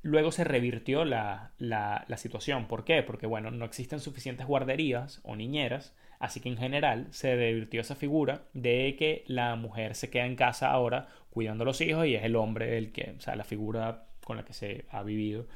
Luego 0.00 0.32
se 0.32 0.44
revirtió 0.44 1.04
la, 1.04 1.52
la, 1.58 2.16
situación. 2.16 2.68
¿Por 2.68 2.84
qué? 2.84 3.02
Porque, 3.02 3.26
bueno, 3.26 3.50
no 3.50 3.66
existen 3.66 4.00
suficientes 4.00 4.46
guarderías 4.46 5.20
o 5.24 5.36
niñeras, 5.36 5.94
así 6.20 6.40
que 6.40 6.48
en 6.48 6.56
general 6.56 7.08
se 7.10 7.36
revirtió 7.36 7.82
esa 7.82 7.96
figura 7.96 8.44
de 8.54 8.96
que 8.98 9.24
la 9.26 9.56
mujer 9.56 9.94
se 9.94 10.08
queda 10.08 10.24
en 10.24 10.34
casa 10.34 10.70
ahora 10.70 11.08
cuidando 11.28 11.64
a 11.64 11.66
los 11.66 11.82
hijos 11.82 12.06
y 12.06 12.14
es 12.14 12.24
el 12.24 12.34
hombre 12.34 12.78
el 12.78 12.92
que, 12.92 13.14
o 13.18 13.20
sea, 13.20 13.36
la 13.36 13.44
figura 13.44 14.06
con 14.24 14.38
la 14.38 14.44
que 14.46 14.54
se 14.54 14.86
ha 14.90 15.02
vivido 15.02 15.46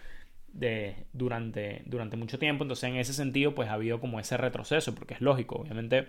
de, 0.53 1.07
durante, 1.15 1.85
durante 1.87 2.19
mucho 2.19 2.39
tiempo. 2.39 2.65
Entonces, 2.65 2.91
en 2.91 2.97
ese 2.97 3.15
sentido, 3.15 3.55
pues 3.55 3.71
ha 3.71 3.73
habido 3.73 3.99
como 3.99 4.21
ese 4.21 4.37
retroceso, 4.37 4.95
porque 4.95 5.15
es 5.15 5.23
lógico, 5.23 5.57
obviamente. 5.57 6.09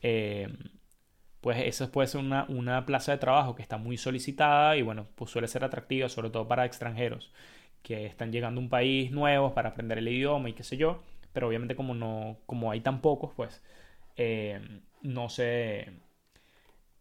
Eh, 0.00 0.48
pues 1.40 1.58
eso 1.64 1.90
puede 1.90 2.08
ser 2.08 2.20
una, 2.20 2.46
una, 2.48 2.84
plaza 2.86 3.12
de 3.12 3.18
trabajo 3.18 3.54
que 3.54 3.62
está 3.62 3.76
muy 3.78 3.96
solicitada 3.96 4.76
y 4.76 4.82
bueno, 4.82 5.06
pues 5.14 5.30
suele 5.30 5.48
ser 5.48 5.64
atractiva, 5.64 6.08
sobre 6.08 6.30
todo 6.30 6.48
para 6.48 6.64
extranjeros 6.64 7.32
que 7.82 8.06
están 8.06 8.32
llegando 8.32 8.60
a 8.60 8.64
un 8.64 8.68
país 8.68 9.10
nuevo 9.12 9.54
para 9.54 9.70
aprender 9.70 9.98
el 9.98 10.08
idioma 10.08 10.48
y 10.48 10.52
qué 10.52 10.64
sé 10.64 10.76
yo, 10.76 11.02
pero 11.32 11.48
obviamente 11.48 11.76
como 11.76 11.94
no, 11.94 12.38
como 12.46 12.70
hay 12.70 12.80
tan 12.80 13.00
pocos, 13.00 13.32
pues 13.34 13.62
eh, 14.16 14.60
no 15.02 15.28
se... 15.28 15.92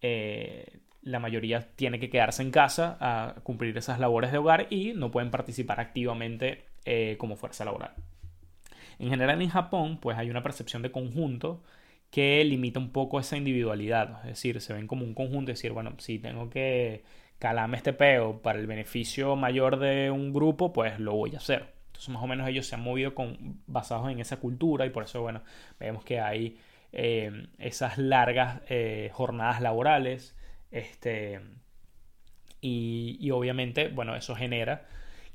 Eh, 0.01 0.79
la 1.01 1.19
mayoría 1.19 1.61
tiene 1.75 1.99
que 1.99 2.09
quedarse 2.09 2.41
en 2.41 2.51
casa 2.51 2.97
a 2.99 3.35
cumplir 3.43 3.77
esas 3.77 3.99
labores 3.99 4.31
de 4.31 4.37
hogar 4.37 4.67
y 4.69 4.93
no 4.93 5.09
pueden 5.09 5.31
participar 5.31 5.79
activamente 5.79 6.65
eh, 6.85 7.15
como 7.17 7.37
fuerza 7.37 7.65
laboral. 7.65 7.93
En 8.99 9.09
general 9.09 9.41
en 9.41 9.49
Japón, 9.49 9.99
pues 10.01 10.17
hay 10.17 10.29
una 10.29 10.43
percepción 10.43 10.81
de 10.81 10.91
conjunto 10.91 11.63
que 12.11 12.43
limita 12.43 12.79
un 12.79 12.91
poco 12.91 13.19
esa 13.19 13.37
individualidad. 13.37 14.21
Es 14.21 14.29
decir, 14.29 14.61
se 14.61 14.73
ven 14.73 14.87
como 14.87 15.05
un 15.05 15.13
conjunto, 15.13 15.51
es 15.51 15.57
decir, 15.59 15.71
bueno, 15.73 15.95
si 15.99 16.19
tengo 16.19 16.49
que, 16.49 17.03
calame 17.39 17.77
este 17.77 17.93
peo 17.93 18.41
para 18.41 18.59
el 18.59 18.67
beneficio 18.67 19.35
mayor 19.35 19.79
de 19.79 20.11
un 20.11 20.33
grupo, 20.33 20.73
pues 20.73 20.99
lo 20.99 21.13
voy 21.13 21.35
a 21.35 21.37
hacer. 21.37 21.73
Entonces 21.87 22.09
más 22.09 22.23
o 22.23 22.27
menos 22.27 22.47
ellos 22.47 22.67
se 22.67 22.75
han 22.75 22.81
movido 22.81 23.15
con, 23.15 23.61
basados 23.67 24.09
en 24.11 24.19
esa 24.19 24.37
cultura 24.37 24.85
y 24.85 24.89
por 24.89 25.03
eso, 25.03 25.21
bueno, 25.21 25.43
vemos 25.79 26.03
que 26.03 26.19
hay 26.19 26.57
eh, 26.91 27.47
esas 27.57 27.97
largas 27.97 28.61
eh, 28.69 29.09
jornadas 29.13 29.61
laborales. 29.61 30.35
Este, 30.71 31.41
y, 32.61 33.17
y, 33.19 33.31
obviamente, 33.31 33.89
bueno, 33.89 34.15
eso 34.15 34.35
genera 34.35 34.87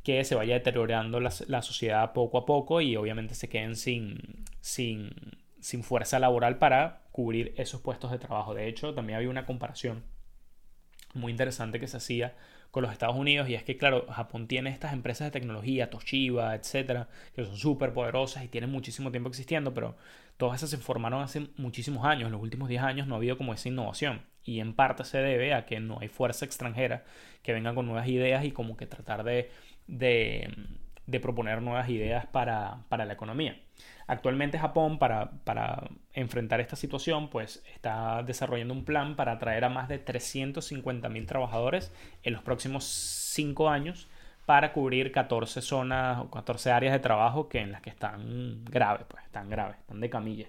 que 0.02 0.24
se 0.24 0.34
vaya 0.34 0.54
deteriorando 0.54 1.20
la, 1.20 1.32
la, 1.46 1.62
sociedad 1.62 2.12
poco 2.12 2.38
a 2.38 2.44
poco 2.46 2.80
y 2.80 2.96
obviamente 2.96 3.34
se 3.34 3.48
queden 3.48 3.76
sin, 3.76 4.44
sin, 4.60 5.10
sin 5.62 5.84
fuerza 5.84 6.18
laboral 6.18 6.58
para 6.58 7.04
cubrir 7.12 7.54
esos 7.56 7.80
puestos 7.80 8.10
de 8.10 8.18
trabajo. 8.18 8.52
De 8.52 8.66
hecho, 8.68 8.94
también 8.94 9.16
había 9.16 9.30
una 9.30 9.46
comparación 9.46 10.04
muy 11.14 11.30
interesante 11.30 11.78
que 11.78 11.86
se 11.86 11.98
hacía 11.98 12.34
con 12.72 12.82
los 12.82 12.92
Estados 12.92 13.16
Unidos 13.16 13.48
y 13.48 13.54
es 13.54 13.62
que, 13.62 13.76
claro, 13.76 14.06
Japón 14.10 14.48
tiene 14.48 14.70
estas 14.70 14.92
empresas 14.92 15.26
de 15.26 15.30
tecnología, 15.30 15.90
Toshiba, 15.90 16.54
etcétera, 16.54 17.08
que 17.34 17.44
son 17.44 17.56
súper 17.56 17.92
poderosas 17.92 18.44
y 18.44 18.48
tienen 18.48 18.70
muchísimo 18.70 19.10
tiempo 19.10 19.28
existiendo, 19.28 19.72
pero 19.74 19.94
todas 20.36 20.56
esas 20.56 20.70
se 20.70 20.78
formaron 20.78 21.22
hace 21.22 21.48
muchísimos 21.56 22.04
años. 22.06 22.26
En 22.26 22.32
los 22.32 22.42
últimos 22.42 22.68
10 22.68 22.82
años 22.82 23.06
no 23.06 23.14
ha 23.14 23.18
habido 23.18 23.36
como 23.38 23.54
esa 23.54 23.68
innovación 23.68 24.22
y 24.42 24.60
en 24.60 24.74
parte 24.74 25.04
se 25.04 25.18
debe 25.18 25.54
a 25.54 25.66
que 25.66 25.80
no 25.80 26.00
hay 26.00 26.08
fuerza 26.08 26.44
extranjera 26.44 27.04
que 27.42 27.52
venga 27.52 27.74
con 27.74 27.86
nuevas 27.86 28.08
ideas 28.08 28.44
y 28.44 28.50
como 28.50 28.76
que 28.76 28.86
tratar 28.86 29.22
de, 29.22 29.50
de, 29.86 30.48
de 31.06 31.20
proponer 31.20 31.62
nuevas 31.62 31.88
ideas 31.88 32.26
para, 32.26 32.84
para 32.88 33.04
la 33.04 33.14
economía. 33.14 33.60
Actualmente 34.06 34.58
Japón, 34.58 34.98
para, 34.98 35.30
para, 35.44 35.90
enfrentar 36.12 36.60
esta 36.60 36.76
situación, 36.76 37.30
pues 37.30 37.62
está 37.74 38.22
desarrollando 38.22 38.74
un 38.74 38.84
plan 38.84 39.16
para 39.16 39.32
atraer 39.32 39.64
a 39.64 39.68
más 39.68 39.88
de 39.88 40.04
350.000 40.04 41.26
trabajadores 41.26 41.92
en 42.22 42.34
los 42.34 42.42
próximos 42.42 42.84
5 42.84 43.68
años 43.68 44.08
para 44.46 44.72
cubrir 44.72 45.12
14 45.12 45.62
zonas 45.62 46.18
o 46.20 46.30
14 46.30 46.70
áreas 46.70 46.92
de 46.92 46.98
trabajo 46.98 47.48
que 47.48 47.60
en 47.60 47.72
las 47.72 47.80
que 47.80 47.90
están 47.90 48.64
graves, 48.64 49.06
pues 49.08 49.24
están 49.24 49.48
graves, 49.48 49.78
están 49.78 50.00
de 50.00 50.10
camilla. 50.10 50.48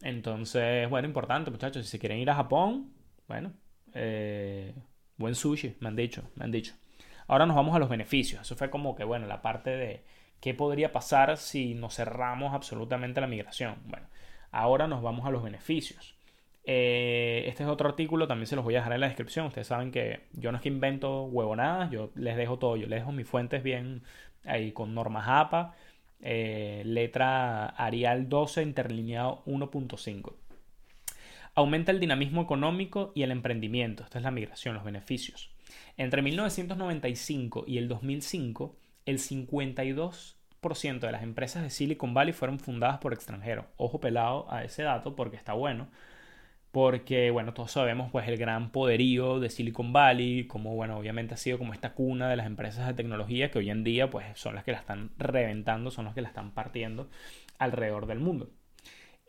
Entonces, 0.00 0.88
bueno, 0.88 1.08
importante 1.08 1.50
muchachos, 1.50 1.84
si 1.84 1.90
se 1.90 1.98
quieren 1.98 2.18
ir 2.18 2.30
a 2.30 2.36
Japón, 2.36 2.92
bueno, 3.26 3.52
eh, 3.94 4.74
buen 5.16 5.34
sushi, 5.34 5.76
me 5.80 5.88
han 5.88 5.96
dicho, 5.96 6.22
me 6.36 6.44
han 6.44 6.52
dicho. 6.52 6.74
Ahora 7.28 7.46
nos 7.46 7.56
vamos 7.56 7.76
a 7.76 7.78
los 7.78 7.88
beneficios. 7.88 8.42
Eso 8.42 8.56
fue 8.56 8.70
como 8.70 8.96
que, 8.96 9.04
bueno, 9.04 9.26
la 9.26 9.42
parte 9.42 9.70
de 9.70 10.02
qué 10.40 10.54
podría 10.54 10.92
pasar 10.92 11.36
si 11.36 11.74
nos 11.74 11.94
cerramos 11.94 12.54
absolutamente 12.54 13.20
la 13.20 13.26
migración. 13.26 13.76
Bueno, 13.84 14.06
ahora 14.50 14.88
nos 14.88 15.02
vamos 15.02 15.26
a 15.26 15.30
los 15.30 15.42
beneficios. 15.42 16.16
Eh, 16.64 17.44
este 17.46 17.62
es 17.62 17.68
otro 17.68 17.88
artículo, 17.88 18.26
también 18.26 18.46
se 18.46 18.56
los 18.56 18.64
voy 18.64 18.74
a 18.74 18.78
dejar 18.78 18.94
en 18.94 19.00
la 19.00 19.06
descripción. 19.06 19.46
Ustedes 19.46 19.66
saben 19.66 19.90
que 19.90 20.24
yo 20.32 20.50
no 20.52 20.56
es 20.56 20.62
que 20.62 20.68
invento 20.68 21.24
huevonadas, 21.24 21.90
yo 21.90 22.10
les 22.14 22.36
dejo 22.36 22.58
todo, 22.58 22.76
yo 22.76 22.86
les 22.86 23.00
dejo 23.00 23.12
mis 23.12 23.26
fuentes 23.26 23.62
bien 23.62 24.02
ahí 24.44 24.72
con 24.72 24.94
normas 24.94 25.26
APA, 25.28 25.74
eh, 26.20 26.82
letra 26.84 27.66
Arial 27.66 28.28
12, 28.28 28.62
interlineado 28.62 29.42
1.5. 29.46 30.34
Aumenta 31.54 31.90
el 31.90 32.00
dinamismo 32.00 32.42
económico 32.42 33.12
y 33.14 33.22
el 33.22 33.32
emprendimiento. 33.32 34.04
Esta 34.04 34.18
es 34.18 34.24
la 34.24 34.30
migración, 34.30 34.74
los 34.74 34.84
beneficios. 34.84 35.50
Entre 35.96 36.22
1995 36.22 37.64
y 37.66 37.78
el 37.78 37.88
2005, 37.88 38.76
el 39.06 39.18
52% 39.18 41.00
de 41.00 41.12
las 41.12 41.22
empresas 41.22 41.62
de 41.62 41.70
Silicon 41.70 42.14
Valley 42.14 42.32
fueron 42.32 42.58
fundadas 42.58 42.98
por 42.98 43.12
extranjeros. 43.12 43.66
Ojo 43.76 44.00
pelado 44.00 44.52
a 44.52 44.64
ese 44.64 44.82
dato 44.82 45.16
porque 45.16 45.36
está 45.36 45.52
bueno. 45.54 45.88
Porque, 46.70 47.30
bueno, 47.30 47.54
todos 47.54 47.72
sabemos 47.72 48.10
pues 48.12 48.28
el 48.28 48.36
gran 48.36 48.70
poderío 48.70 49.40
de 49.40 49.50
Silicon 49.50 49.92
Valley, 49.92 50.46
como, 50.46 50.74
bueno, 50.74 50.98
obviamente 50.98 51.34
ha 51.34 51.36
sido 51.38 51.58
como 51.58 51.72
esta 51.72 51.94
cuna 51.94 52.28
de 52.28 52.36
las 52.36 52.46
empresas 52.46 52.86
de 52.86 52.94
tecnología 52.94 53.50
que 53.50 53.58
hoy 53.58 53.70
en 53.70 53.84
día 53.84 54.10
pues 54.10 54.26
son 54.34 54.54
las 54.54 54.64
que 54.64 54.72
la 54.72 54.78
están 54.78 55.10
reventando, 55.18 55.90
son 55.90 56.04
las 56.04 56.14
que 56.14 56.20
la 56.22 56.28
están 56.28 56.52
partiendo 56.52 57.08
alrededor 57.58 58.06
del 58.06 58.20
mundo. 58.20 58.50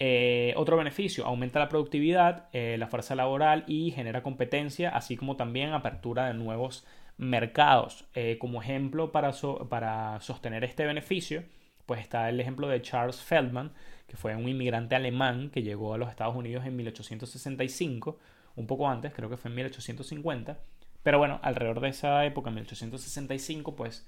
Eh, 0.02 0.54
otro 0.56 0.78
beneficio, 0.78 1.26
aumenta 1.26 1.60
la 1.60 1.68
productividad, 1.68 2.48
eh, 2.54 2.78
la 2.80 2.88
fuerza 2.88 3.16
laboral 3.16 3.66
y 3.68 3.92
genera 3.92 4.24
competencia, 4.24 4.90
así 4.90 5.18
como 5.18 5.36
también 5.36 5.74
apertura 5.74 6.28
de 6.28 6.34
nuevos 6.34 6.86
mercados. 7.18 8.06
Eh, 8.16 8.38
como 8.40 8.62
ejemplo 8.62 9.12
para, 9.12 9.34
para 9.70 10.22
sostener 10.22 10.64
este 10.64 10.86
beneficio, 10.86 11.44
pues 11.86 12.00
está 12.00 12.30
el 12.30 12.40
ejemplo 12.40 12.70
de 12.70 12.82
Charles 12.82 13.22
Feldman, 13.22 13.74
que 14.08 14.16
fue 14.16 14.36
un 14.36 14.48
inmigrante 14.48 14.96
alemán 14.96 15.50
que 15.50 15.64
llegó 15.64 15.94
a 15.94 15.98
los 15.98 16.10
Estados 16.10 16.36
Unidos 16.36 16.66
en 16.66 16.78
1865, 16.78 18.18
un 18.56 18.68
poco 18.68 18.88
antes, 18.90 19.14
creo 19.14 19.30
que 19.30 19.38
fue 19.38 19.50
en 19.50 19.56
1850, 19.56 20.58
pero 21.04 21.18
bueno, 21.18 21.40
alrededor 21.44 21.82
de 21.82 21.90
esa 21.90 22.26
época, 22.26 22.50
en 22.50 22.56
1865, 22.56 23.76
pues 23.76 24.08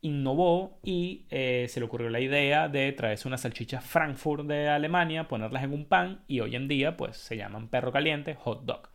innovó 0.00 0.78
y 0.82 1.26
eh, 1.30 1.66
se 1.68 1.80
le 1.80 1.86
ocurrió 1.86 2.08
la 2.10 2.20
idea 2.20 2.68
de 2.68 2.92
traerse 2.92 3.26
unas 3.26 3.40
salchichas 3.40 3.84
Frankfurt 3.84 4.46
de 4.46 4.68
Alemania, 4.68 5.28
ponerlas 5.28 5.64
en 5.64 5.72
un 5.72 5.86
pan 5.86 6.22
y 6.28 6.40
hoy 6.40 6.54
en 6.56 6.68
día 6.68 6.96
pues 6.96 7.16
se 7.16 7.36
llaman 7.36 7.68
perro 7.68 7.92
caliente, 7.92 8.34
hot 8.34 8.64
dog. 8.64 8.88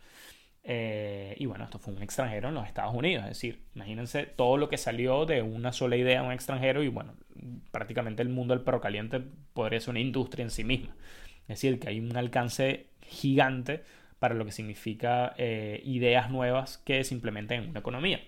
Eh, 0.63 1.35
y 1.37 1.45
bueno, 1.45 1.65
esto 1.65 1.77
fue 1.77 1.93
un 1.93 2.01
extranjero 2.01 2.47
en 2.47 2.55
los 2.55 2.65
Estados 2.65 2.95
Unidos, 2.95 3.23
es 3.23 3.31
decir, 3.31 3.63
imagínense 3.75 4.23
todo 4.25 4.55
lo 4.55 4.69
que 4.69 4.77
salió 4.77 5.25
de 5.25 5.41
una 5.41 5.73
sola 5.73 5.97
idea 5.97 6.21
de 6.21 6.27
un 6.27 6.33
extranjero 6.33 6.83
y 6.83 6.87
bueno, 6.87 7.15
prácticamente 7.71 8.21
el 8.21 8.29
mundo 8.29 8.53
del 8.53 8.63
perro 8.63 8.79
caliente 8.79 9.21
podría 9.53 9.81
ser 9.81 9.89
una 9.91 9.99
industria 9.99 10.43
en 10.43 10.51
sí 10.51 10.63
misma. 10.63 10.95
Es 11.41 11.59
decir, 11.59 11.79
que 11.79 11.89
hay 11.89 11.99
un 11.99 12.15
alcance 12.15 12.87
gigante 13.01 13.83
para 14.19 14.35
lo 14.35 14.45
que 14.45 14.53
significa 14.53 15.33
eh, 15.37 15.81
ideas 15.83 16.31
nuevas 16.31 16.77
que 16.77 17.03
se 17.03 17.13
implementen 17.13 17.63
en 17.63 17.69
una 17.71 17.79
economía 17.81 18.21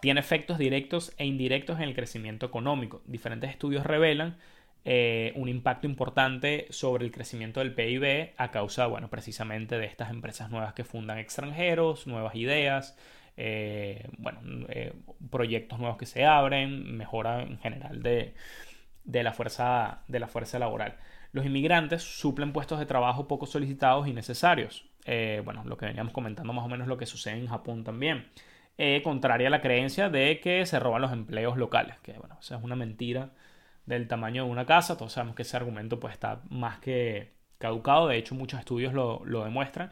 tiene 0.00 0.20
efectos 0.20 0.58
directos 0.58 1.12
e 1.18 1.26
indirectos 1.26 1.78
en 1.78 1.84
el 1.84 1.94
crecimiento 1.94 2.46
económico. 2.46 3.02
Diferentes 3.06 3.50
estudios 3.50 3.84
revelan 3.84 4.38
eh, 4.84 5.32
un 5.36 5.48
impacto 5.48 5.86
importante 5.86 6.66
sobre 6.70 7.04
el 7.04 7.12
crecimiento 7.12 7.60
del 7.60 7.74
PIB 7.74 8.32
a 8.38 8.50
causa, 8.50 8.86
bueno, 8.86 9.08
precisamente 9.10 9.78
de 9.78 9.84
estas 9.84 10.10
empresas 10.10 10.50
nuevas 10.50 10.72
que 10.72 10.84
fundan 10.84 11.18
extranjeros, 11.18 12.06
nuevas 12.06 12.34
ideas, 12.34 12.96
eh, 13.36 14.08
bueno, 14.16 14.40
eh, 14.70 14.94
proyectos 15.30 15.78
nuevos 15.78 15.98
que 15.98 16.06
se 16.06 16.24
abren, 16.24 16.96
mejora 16.96 17.42
en 17.42 17.58
general 17.58 18.02
de, 18.02 18.34
la 19.04 19.32
fuerza, 19.34 20.02
de 20.08 20.18
la 20.18 20.28
fuerza 20.28 20.58
laboral. 20.58 20.96
Los 21.32 21.44
inmigrantes 21.44 22.02
suplen 22.02 22.52
puestos 22.54 22.78
de 22.78 22.86
trabajo 22.86 23.28
poco 23.28 23.44
solicitados 23.46 24.08
y 24.08 24.14
necesarios. 24.14 24.86
bueno, 25.44 25.62
lo 25.64 25.76
que 25.76 25.86
veníamos 25.86 26.12
comentando 26.12 26.52
más 26.52 26.64
o 26.64 26.68
menos 26.68 26.88
lo 26.88 26.96
que 26.96 27.06
sucede 27.06 27.36
en 27.36 27.48
Japón 27.48 27.84
también. 27.84 28.26
Eh, 28.78 29.02
contraria 29.02 29.48
a 29.48 29.50
la 29.50 29.60
creencia 29.60 30.08
de 30.08 30.40
que 30.40 30.64
se 30.64 30.80
roban 30.80 31.02
los 31.02 31.12
empleos 31.12 31.58
locales, 31.58 31.98
que 32.00 32.12
bueno, 32.14 32.38
es 32.40 32.50
una 32.50 32.76
mentira 32.76 33.30
del 33.84 34.08
tamaño 34.08 34.44
de 34.44 34.50
una 34.50 34.64
casa, 34.66 34.96
todos 34.96 35.12
sabemos 35.12 35.36
que 35.36 35.42
ese 35.42 35.56
argumento 35.56 36.00
pues 36.00 36.14
está 36.14 36.42
más 36.48 36.78
que 36.78 37.34
caducado, 37.58 38.08
de 38.08 38.16
hecho 38.16 38.34
muchos 38.34 38.58
estudios 38.58 38.94
lo, 38.94 39.44
demuestran, 39.44 39.90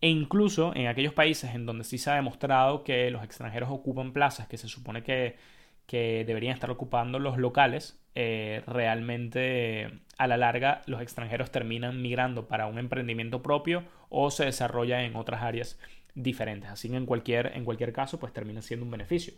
e 0.00 0.08
incluso 0.08 0.74
en 0.74 0.88
aquellos 0.88 1.12
países 1.12 1.54
en 1.54 1.66
donde 1.66 1.84
sí 1.84 1.98
se 1.98 2.10
ha 2.10 2.14
demostrado 2.14 2.84
que 2.84 3.10
los 3.10 3.22
extranjeros 3.24 3.70
ocupan 3.70 4.12
plazas 4.12 4.48
que 4.48 4.58
se 4.58 4.68
supone 4.68 5.02
que, 5.02 5.36
deberían 5.90 6.54
estar 6.54 6.70
ocupando 6.70 7.18
los 7.18 7.38
locales, 7.38 7.98
eh, 8.14 8.62
realmente 8.66 10.00
a 10.18 10.26
la 10.26 10.36
larga 10.36 10.82
los 10.86 11.00
extranjeros 11.00 11.50
terminan 11.50 12.02
migrando 12.02 12.48
para 12.48 12.66
un 12.66 12.78
emprendimiento 12.78 13.42
propio 13.42 13.84
o 14.10 14.30
se 14.30 14.44
desarrolla 14.44 15.04
en 15.04 15.16
otras 15.16 15.42
áreas 15.42 15.78
diferentes. 16.14 16.70
Así 16.70 16.88
que 16.88 16.96
en 16.96 17.06
cualquier, 17.06 17.52
en 17.54 17.64
cualquier 17.64 17.92
caso, 17.92 18.18
pues 18.18 18.32
termina 18.32 18.62
siendo 18.62 18.84
un 18.84 18.90
beneficio. 18.90 19.34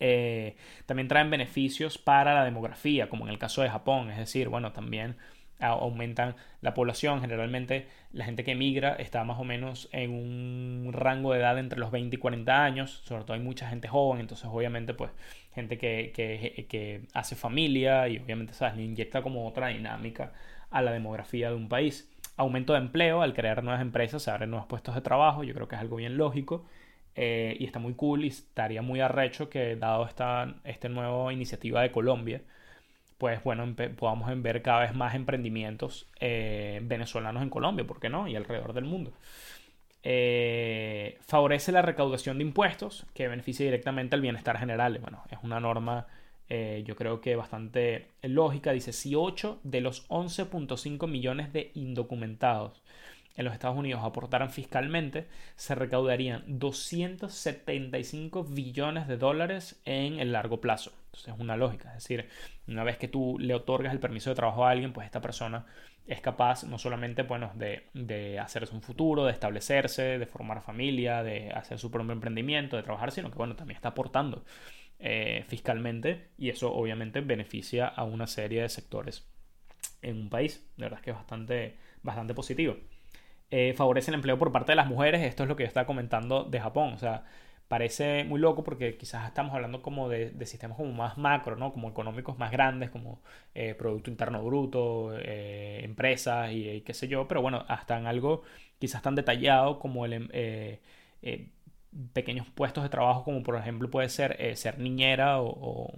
Eh, 0.00 0.56
también 0.86 1.08
traen 1.08 1.30
beneficios 1.30 1.98
para 1.98 2.34
la 2.34 2.44
demografía, 2.44 3.08
como 3.08 3.24
en 3.24 3.30
el 3.32 3.38
caso 3.38 3.62
de 3.62 3.70
Japón, 3.70 4.10
es 4.10 4.18
decir, 4.18 4.48
bueno, 4.48 4.72
también 4.72 5.16
aumentan 5.60 6.34
la 6.60 6.74
población. 6.74 7.20
Generalmente 7.20 7.86
la 8.12 8.24
gente 8.24 8.44
que 8.44 8.52
emigra 8.52 8.94
está 8.94 9.24
más 9.24 9.38
o 9.38 9.44
menos 9.44 9.88
en 9.92 10.10
un 10.10 10.92
rango 10.92 11.32
de 11.32 11.40
edad 11.40 11.58
entre 11.58 11.78
los 11.78 11.90
20 11.90 12.16
y 12.16 12.18
40 12.18 12.64
años, 12.64 13.02
sobre 13.04 13.24
todo 13.24 13.34
hay 13.34 13.40
mucha 13.42 13.68
gente 13.68 13.88
joven, 13.88 14.20
entonces 14.20 14.48
obviamente 14.50 14.94
pues 14.94 15.12
gente 15.54 15.78
que, 15.78 16.12
que, 16.14 16.66
que 16.68 17.02
hace 17.14 17.36
familia 17.36 18.08
y 18.08 18.18
obviamente 18.18 18.54
¿sabes? 18.54 18.76
le 18.76 18.82
inyecta 18.82 19.22
como 19.22 19.46
otra 19.46 19.68
dinámica 19.68 20.32
a 20.70 20.82
la 20.82 20.92
demografía 20.92 21.50
de 21.50 21.56
un 21.56 21.68
país 21.68 22.11
aumento 22.36 22.72
de 22.72 22.80
empleo, 22.80 23.22
al 23.22 23.34
crear 23.34 23.62
nuevas 23.62 23.82
empresas 23.82 24.22
se 24.22 24.30
abren 24.30 24.50
nuevos 24.50 24.66
puestos 24.66 24.94
de 24.94 25.00
trabajo, 25.00 25.44
yo 25.44 25.54
creo 25.54 25.68
que 25.68 25.76
es 25.76 25.80
algo 25.80 25.96
bien 25.96 26.16
lógico 26.16 26.64
eh, 27.14 27.56
y 27.58 27.64
está 27.64 27.78
muy 27.78 27.94
cool 27.94 28.24
y 28.24 28.28
estaría 28.28 28.82
muy 28.82 29.00
arrecho 29.00 29.50
que 29.50 29.76
dado 29.76 30.06
esta, 30.06 30.54
esta 30.64 30.88
nueva 30.88 31.32
iniciativa 31.32 31.82
de 31.82 31.90
Colombia, 31.92 32.42
pues 33.18 33.42
bueno, 33.44 33.74
podamos 33.96 34.30
ver 34.42 34.62
cada 34.62 34.80
vez 34.80 34.94
más 34.94 35.14
emprendimientos 35.14 36.08
eh, 36.20 36.80
venezolanos 36.82 37.42
en 37.42 37.50
Colombia, 37.50 37.86
¿por 37.86 38.00
qué 38.00 38.08
no? 38.08 38.26
Y 38.26 38.34
alrededor 38.36 38.72
del 38.72 38.84
mundo. 38.84 39.12
Eh, 40.02 41.18
favorece 41.20 41.70
la 41.70 41.82
recaudación 41.82 42.38
de 42.38 42.44
impuestos 42.44 43.06
que 43.14 43.28
beneficia 43.28 43.64
directamente 43.64 44.16
al 44.16 44.22
bienestar 44.22 44.58
general. 44.58 44.98
Bueno, 44.98 45.22
es 45.30 45.38
una 45.42 45.60
norma 45.60 46.06
eh, 46.48 46.82
yo 46.86 46.96
creo 46.96 47.20
que 47.20 47.36
bastante 47.36 48.08
lógica. 48.22 48.72
Dice, 48.72 48.92
si 48.92 49.14
8 49.14 49.60
de 49.62 49.80
los 49.80 50.08
11.5 50.08 51.08
millones 51.08 51.52
de 51.52 51.70
indocumentados 51.74 52.82
en 53.36 53.44
los 53.44 53.54
Estados 53.54 53.78
Unidos 53.78 54.02
aportaran 54.04 54.50
fiscalmente, 54.50 55.26
se 55.56 55.74
recaudarían 55.74 56.44
275 56.46 58.44
billones 58.44 59.08
de 59.08 59.16
dólares 59.16 59.80
en 59.84 60.20
el 60.20 60.32
largo 60.32 60.60
plazo. 60.60 60.92
Entonces 61.06 61.34
es 61.34 61.40
una 61.40 61.56
lógica, 61.56 61.88
es 61.90 62.02
decir, 62.02 62.28
una 62.66 62.84
vez 62.84 62.96
que 62.96 63.08
tú 63.08 63.38
le 63.38 63.54
otorgas 63.54 63.92
el 63.92 64.00
permiso 64.00 64.30
de 64.30 64.36
trabajo 64.36 64.64
a 64.64 64.70
alguien, 64.70 64.92
pues 64.92 65.04
esta 65.06 65.20
persona 65.20 65.66
es 66.06 66.20
capaz 66.20 66.64
no 66.64 66.78
solamente 66.78 67.22
bueno, 67.22 67.52
de, 67.54 67.86
de 67.94 68.38
hacerse 68.38 68.74
un 68.74 68.82
futuro, 68.82 69.24
de 69.24 69.32
establecerse, 69.32 70.18
de 70.18 70.26
formar 70.26 70.62
familia, 70.62 71.22
de 71.22 71.50
hacer 71.52 71.78
su 71.78 71.90
propio 71.90 72.12
emprendimiento, 72.12 72.76
de 72.76 72.82
trabajar, 72.82 73.12
sino 73.12 73.30
que 73.30 73.36
bueno, 73.38 73.56
también 73.56 73.76
está 73.76 73.90
aportando 73.90 74.44
eh, 75.04 75.44
fiscalmente 75.48 76.28
y 76.38 76.48
eso 76.50 76.72
obviamente 76.72 77.20
beneficia 77.22 77.88
a 77.88 78.04
una 78.04 78.28
serie 78.28 78.62
de 78.62 78.68
sectores 78.68 79.26
en 80.00 80.16
un 80.16 80.30
país. 80.30 80.64
De 80.76 80.84
verdad 80.84 81.00
que 81.00 81.10
es 81.10 81.16
bastante, 81.16 81.76
bastante 82.04 82.34
positivo. 82.34 82.76
Eh, 83.50 83.74
favorece 83.76 84.12
el 84.12 84.14
empleo 84.14 84.38
por 84.38 84.52
parte 84.52 84.72
de 84.72 84.76
las 84.76 84.86
mujeres, 84.86 85.22
esto 85.22 85.42
es 85.42 85.48
lo 85.48 85.56
que 85.56 85.64
yo 85.64 85.68
estaba 85.68 85.86
comentando 85.86 86.44
de 86.44 86.60
Japón, 86.60 86.92
o 86.94 86.98
sea, 86.98 87.24
parece 87.68 88.24
muy 88.24 88.40
loco 88.40 88.62
porque 88.64 88.96
quizás 88.96 89.26
estamos 89.26 89.52
hablando 89.54 89.82
como 89.82 90.08
de, 90.08 90.32
sistemas 90.46 90.76
como 90.76 90.92
más 90.92 91.18
macro, 91.18 91.56
¿no? 91.56 91.72
Como 91.72 91.88
económicos 91.90 92.38
más 92.38 92.52
grandes, 92.52 92.90
como 92.90 93.20
eh, 93.54 93.74
Producto 93.74 94.10
Interno 94.10 94.42
Bruto, 94.44 95.18
empresas 95.18 96.52
y, 96.52 96.82
qué 96.82 96.94
sé 96.94 97.08
yo, 97.08 97.26
pero 97.28 97.42
bueno, 97.42 97.64
hasta 97.68 97.98
en 97.98 98.06
algo 98.06 98.42
quizás 98.78 99.02
tan 99.02 99.14
detallado 99.16 99.78
como 99.80 100.04
el, 100.06 100.12
em, 101.22 101.48
pequeños 102.12 102.46
puestos 102.48 102.82
de 102.82 102.88
trabajo 102.90 103.24
como 103.24 103.42
por 103.42 103.56
ejemplo 103.56 103.90
puede 103.90 104.08
ser 104.08 104.56
ser 104.56 104.78
niñera 104.78 105.40
o, 105.40 105.92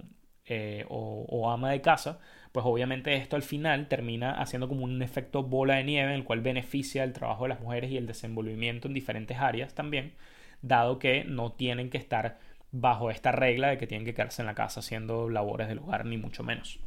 o, 0.89 1.49
ama 1.51 1.71
de 1.71 1.81
casa, 1.81 2.19
pues 2.51 2.65
obviamente 2.65 3.15
esto 3.15 3.35
al 3.35 3.43
final 3.43 3.87
termina 3.87 4.31
haciendo 4.41 4.67
como 4.67 4.83
un 4.83 5.01
efecto 5.01 5.43
bola 5.43 5.75
de 5.75 5.83
nieve 5.83 6.09
en 6.09 6.15
el 6.15 6.23
cual 6.23 6.41
beneficia 6.41 7.03
el 7.03 7.13
trabajo 7.13 7.43
de 7.43 7.49
las 7.49 7.61
mujeres 7.61 7.91
y 7.91 7.97
el 7.97 8.07
desenvolvimiento 8.07 8.87
en 8.87 8.93
diferentes 8.93 9.37
áreas 9.37 9.73
también 9.73 10.13
dado 10.61 10.99
que 10.99 11.23
no 11.23 11.51
tienen 11.51 11.89
que 11.89 11.97
estar 11.97 12.39
bajo 12.71 13.09
esta 13.09 13.31
regla 13.31 13.69
de 13.69 13.77
que 13.77 13.87
tienen 13.87 14.05
que 14.05 14.13
quedarse 14.13 14.41
en 14.41 14.47
la 14.47 14.55
casa 14.55 14.81
haciendo 14.81 15.29
labores 15.29 15.67
del 15.67 15.79
hogar, 15.79 16.05
ni 16.05 16.17
mucho 16.17 16.43
menos. 16.43 16.79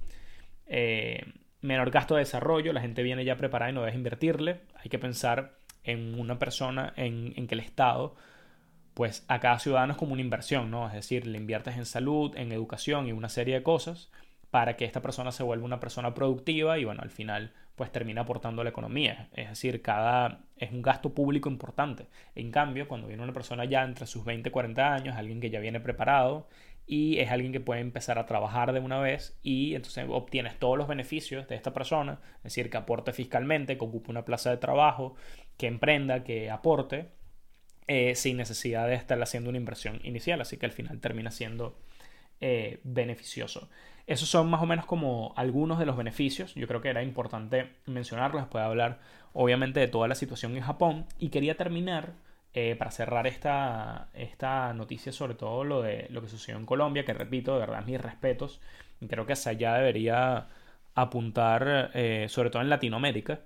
Eh, 0.66 1.24
menor 1.62 1.90
gasto 1.90 2.14
de 2.14 2.20
desarrollo, 2.20 2.72
la 2.72 2.80
gente 2.80 3.02
viene 3.02 3.24
ya 3.24 3.36
preparada 3.36 3.70
y 3.70 3.74
no 3.74 3.82
debe 3.82 3.96
invertirle. 3.96 4.60
Hay 4.76 4.90
que 4.90 4.98
pensar 4.98 5.56
en 5.84 6.18
una 6.18 6.38
persona, 6.38 6.92
en, 6.96 7.32
en, 7.36 7.46
que 7.46 7.54
el 7.54 7.60
Estado, 7.60 8.14
pues 8.98 9.24
a 9.28 9.38
cada 9.38 9.60
ciudadano 9.60 9.92
es 9.92 9.96
como 9.96 10.14
una 10.14 10.22
inversión, 10.22 10.72
¿no? 10.72 10.88
Es 10.88 10.92
decir, 10.92 11.24
le 11.24 11.38
inviertes 11.38 11.76
en 11.76 11.86
salud, 11.86 12.36
en 12.36 12.50
educación 12.50 13.06
y 13.06 13.12
una 13.12 13.28
serie 13.28 13.54
de 13.54 13.62
cosas 13.62 14.10
para 14.50 14.74
que 14.74 14.84
esta 14.84 15.00
persona 15.00 15.30
se 15.30 15.44
vuelva 15.44 15.64
una 15.64 15.78
persona 15.78 16.14
productiva 16.14 16.80
y 16.80 16.84
bueno, 16.84 17.00
al 17.00 17.10
final 17.10 17.52
pues 17.76 17.92
termina 17.92 18.22
aportando 18.22 18.60
a 18.60 18.64
la 18.64 18.70
economía. 18.70 19.28
Es 19.36 19.50
decir, 19.50 19.82
cada 19.82 20.40
es 20.56 20.72
un 20.72 20.82
gasto 20.82 21.14
público 21.14 21.48
importante. 21.48 22.08
En 22.34 22.50
cambio, 22.50 22.88
cuando 22.88 23.06
viene 23.06 23.22
una 23.22 23.32
persona 23.32 23.64
ya 23.66 23.84
entre 23.84 24.04
sus 24.08 24.24
20 24.24 24.48
y 24.48 24.52
40 24.52 24.92
años, 24.92 25.16
alguien 25.16 25.40
que 25.40 25.50
ya 25.50 25.60
viene 25.60 25.78
preparado 25.78 26.48
y 26.84 27.20
es 27.20 27.30
alguien 27.30 27.52
que 27.52 27.60
puede 27.60 27.80
empezar 27.82 28.18
a 28.18 28.26
trabajar 28.26 28.72
de 28.72 28.80
una 28.80 28.98
vez 28.98 29.38
y 29.44 29.76
entonces 29.76 30.06
obtienes 30.08 30.58
todos 30.58 30.76
los 30.76 30.88
beneficios 30.88 31.46
de 31.46 31.54
esta 31.54 31.72
persona, 31.72 32.18
es 32.38 32.42
decir, 32.42 32.68
que 32.68 32.78
aporte 32.78 33.12
fiscalmente, 33.12 33.78
que 33.78 33.84
ocupe 33.84 34.10
una 34.10 34.24
plaza 34.24 34.50
de 34.50 34.56
trabajo, 34.56 35.14
que 35.56 35.68
emprenda, 35.68 36.24
que 36.24 36.50
aporte, 36.50 37.16
eh, 37.90 38.14
sin 38.16 38.36
necesidad 38.36 38.86
de 38.86 38.94
estar 38.94 39.20
haciendo 39.22 39.48
una 39.48 39.56
inversión 39.56 40.00
inicial. 40.04 40.42
Así 40.42 40.58
que 40.58 40.66
al 40.66 40.72
final 40.72 41.00
termina 41.00 41.30
siendo 41.30 41.74
eh, 42.40 42.80
beneficioso. 42.84 43.70
Esos 44.06 44.28
son 44.28 44.50
más 44.50 44.62
o 44.62 44.66
menos 44.66 44.84
como 44.84 45.32
algunos 45.36 45.78
de 45.78 45.86
los 45.86 45.96
beneficios. 45.96 46.54
Yo 46.54 46.66
creo 46.68 46.82
que 46.82 46.90
era 46.90 47.02
importante 47.02 47.72
mencionarlos 47.86 48.42
después 48.42 48.62
de 48.62 48.68
hablar 48.68 49.00
obviamente 49.32 49.80
de 49.80 49.88
toda 49.88 50.06
la 50.06 50.14
situación 50.14 50.54
en 50.54 50.62
Japón. 50.62 51.06
Y 51.18 51.30
quería 51.30 51.56
terminar 51.56 52.12
eh, 52.52 52.76
para 52.76 52.90
cerrar 52.90 53.26
esta, 53.26 54.10
esta 54.12 54.74
noticia 54.74 55.10
sobre 55.10 55.34
todo 55.34 55.64
lo 55.64 55.80
de 55.80 56.08
lo 56.10 56.20
que 56.20 56.28
sucedió 56.28 56.58
en 56.58 56.66
Colombia, 56.66 57.06
que 57.06 57.14
repito, 57.14 57.54
de 57.54 57.60
verdad 57.60 57.86
mis 57.86 58.00
respetos. 58.00 58.60
Creo 59.08 59.24
que 59.24 59.32
hacia 59.32 59.52
allá 59.52 59.74
debería 59.76 60.48
apuntar, 60.94 61.92
sobre 62.28 62.50
todo 62.50 62.60
en 62.62 62.68
Latinoamérica. 62.68 63.40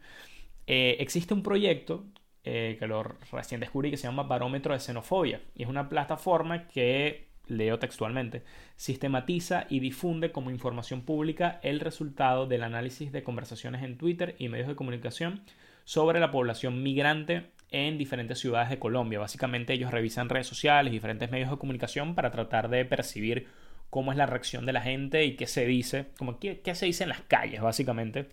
Existe 0.66 1.34
un 1.34 1.42
proyecto 1.42 2.06
que 2.42 2.86
lo 2.86 3.02
recién 3.30 3.60
descubrí 3.60 3.90
que 3.90 3.96
se 3.96 4.08
llama 4.08 4.24
Barómetro 4.24 4.74
de 4.74 4.80
Xenofobia. 4.80 5.40
Y 5.54 5.62
es 5.62 5.68
una 5.68 5.88
plataforma 5.88 6.66
que 6.66 7.28
leo 7.46 7.78
textualmente, 7.78 8.42
sistematiza 8.76 9.66
y 9.68 9.80
difunde 9.80 10.32
como 10.32 10.50
información 10.50 11.02
pública 11.02 11.60
el 11.62 11.80
resultado 11.80 12.46
del 12.46 12.62
análisis 12.62 13.12
de 13.12 13.22
conversaciones 13.22 13.82
en 13.82 13.98
Twitter 13.98 14.36
y 14.38 14.48
medios 14.48 14.68
de 14.68 14.76
comunicación 14.76 15.42
sobre 15.84 16.20
la 16.20 16.30
población 16.30 16.82
migrante 16.82 17.50
en 17.70 17.98
diferentes 17.98 18.38
ciudades 18.38 18.70
de 18.70 18.78
Colombia. 18.78 19.18
Básicamente 19.18 19.72
ellos 19.72 19.90
revisan 19.90 20.28
redes 20.28 20.46
sociales, 20.46 20.92
diferentes 20.92 21.30
medios 21.30 21.50
de 21.50 21.56
comunicación 21.56 22.14
para 22.14 22.30
tratar 22.30 22.68
de 22.68 22.84
percibir 22.84 23.48
cómo 23.90 24.12
es 24.12 24.18
la 24.18 24.26
reacción 24.26 24.64
de 24.66 24.72
la 24.72 24.82
gente 24.82 25.24
y 25.24 25.36
qué 25.36 25.46
se 25.46 25.66
dice, 25.66 26.06
como 26.18 26.38
qué, 26.38 26.60
qué 26.60 26.74
se 26.74 26.86
dice 26.86 27.02
en 27.04 27.10
las 27.10 27.22
calles, 27.22 27.60
básicamente. 27.60 28.28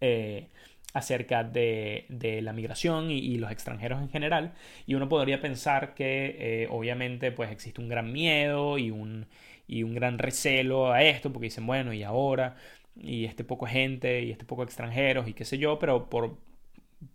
Eh, 0.00 0.48
acerca 0.92 1.44
de, 1.44 2.06
la 2.42 2.52
migración 2.52 3.10
y, 3.10 3.36
los 3.38 3.50
extranjeros 3.50 4.00
en 4.00 4.08
general. 4.08 4.52
Y 4.86 4.94
uno 4.94 5.08
podría 5.08 5.40
pensar 5.40 5.94
que 5.94 6.36
eh, 6.38 6.68
obviamente 6.70 7.32
pues 7.32 7.50
existe 7.50 7.80
un 7.80 7.88
gran 7.88 8.12
miedo 8.12 8.78
y 8.78 8.90
un, 8.90 9.26
gran 9.68 10.18
recelo 10.18 10.92
a 10.92 11.02
esto 11.02 11.32
porque 11.32 11.46
dicen 11.46 11.66
bueno 11.66 11.92
y 11.92 12.02
ahora 12.02 12.56
y 12.96 13.24
este 13.24 13.44
poco 13.44 13.66
gente 13.66 14.22
y 14.22 14.32
este 14.32 14.44
poco 14.44 14.64
extranjeros 14.64 15.28
y 15.28 15.32
qué 15.32 15.44
sé 15.44 15.58
yo 15.58 15.78
pero 15.78 16.10
por 16.10 16.36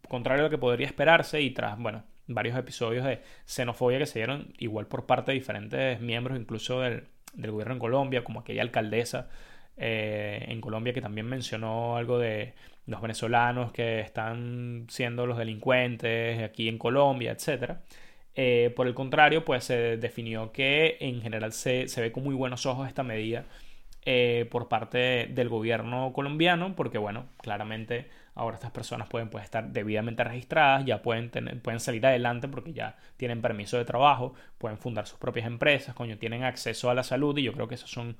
contrario 0.07 0.43
a 0.43 0.47
lo 0.47 0.49
que 0.49 0.57
podría 0.57 0.87
esperarse 0.87 1.41
y 1.41 1.51
tras 1.51 1.77
bueno 1.77 2.03
varios 2.27 2.57
episodios 2.57 3.05
de 3.05 3.21
xenofobia 3.45 3.99
que 3.99 4.05
se 4.05 4.19
dieron 4.19 4.53
igual 4.57 4.87
por 4.87 5.05
parte 5.05 5.31
de 5.31 5.37
diferentes 5.37 5.99
miembros 5.99 6.39
incluso 6.39 6.79
del, 6.79 7.07
del 7.33 7.51
gobierno 7.51 7.73
en 7.73 7.79
Colombia 7.79 8.23
como 8.23 8.39
aquella 8.39 8.61
alcaldesa 8.61 9.29
eh, 9.77 10.45
en 10.47 10.61
Colombia 10.61 10.93
que 10.93 11.01
también 11.01 11.27
mencionó 11.27 11.97
algo 11.97 12.17
de 12.17 12.53
los 12.85 13.01
venezolanos 13.01 13.71
que 13.71 13.99
están 13.99 14.85
siendo 14.89 15.25
los 15.25 15.37
delincuentes 15.37 16.41
aquí 16.41 16.69
en 16.69 16.77
Colombia, 16.77 17.31
etc. 17.31 17.77
Eh, 18.35 18.73
por 18.75 18.87
el 18.87 18.93
contrario, 18.93 19.45
pues 19.45 19.63
se 19.65 19.97
definió 19.97 20.51
que 20.51 20.97
en 20.99 21.21
general 21.21 21.53
se, 21.53 21.87
ve 21.97 22.11
con 22.11 22.23
muy 22.23 22.35
buenos 22.35 22.65
ojos 22.65 22.87
esta 22.87 23.03
medida 23.03 23.45
eh, 24.05 24.47
por 24.51 24.67
parte 24.67 25.27
del 25.31 25.49
gobierno 25.49 26.13
colombiano, 26.13 26.75
porque 26.75 26.97
bueno, 26.97 27.25
claramente 27.41 28.09
ahora 28.35 28.55
estas 28.55 28.71
personas 28.71 29.07
pueden 29.07 29.29
pues, 29.29 29.45
estar 29.45 29.71
debidamente 29.71 30.23
registradas, 30.23 30.85
ya 30.85 31.01
pueden, 31.01 31.31
tener, 31.31 31.61
pueden 31.61 31.79
salir 31.79 32.05
adelante 32.05 32.47
porque 32.47 32.73
ya 32.73 32.97
tienen 33.17 33.41
permiso 33.41 33.77
de 33.77 33.85
trabajo, 33.85 34.35
pueden 34.57 34.77
fundar 34.77 35.07
sus 35.07 35.17
propias 35.17 35.47
empresas, 35.47 35.95
coño, 35.95 36.17
tienen 36.17 36.43
acceso 36.43 36.89
a 36.89 36.93
la 36.93 37.03
salud 37.03 37.37
y 37.37 37.43
yo 37.43 37.53
creo 37.53 37.67
que 37.67 37.75
esos 37.75 37.89
son 37.89 38.17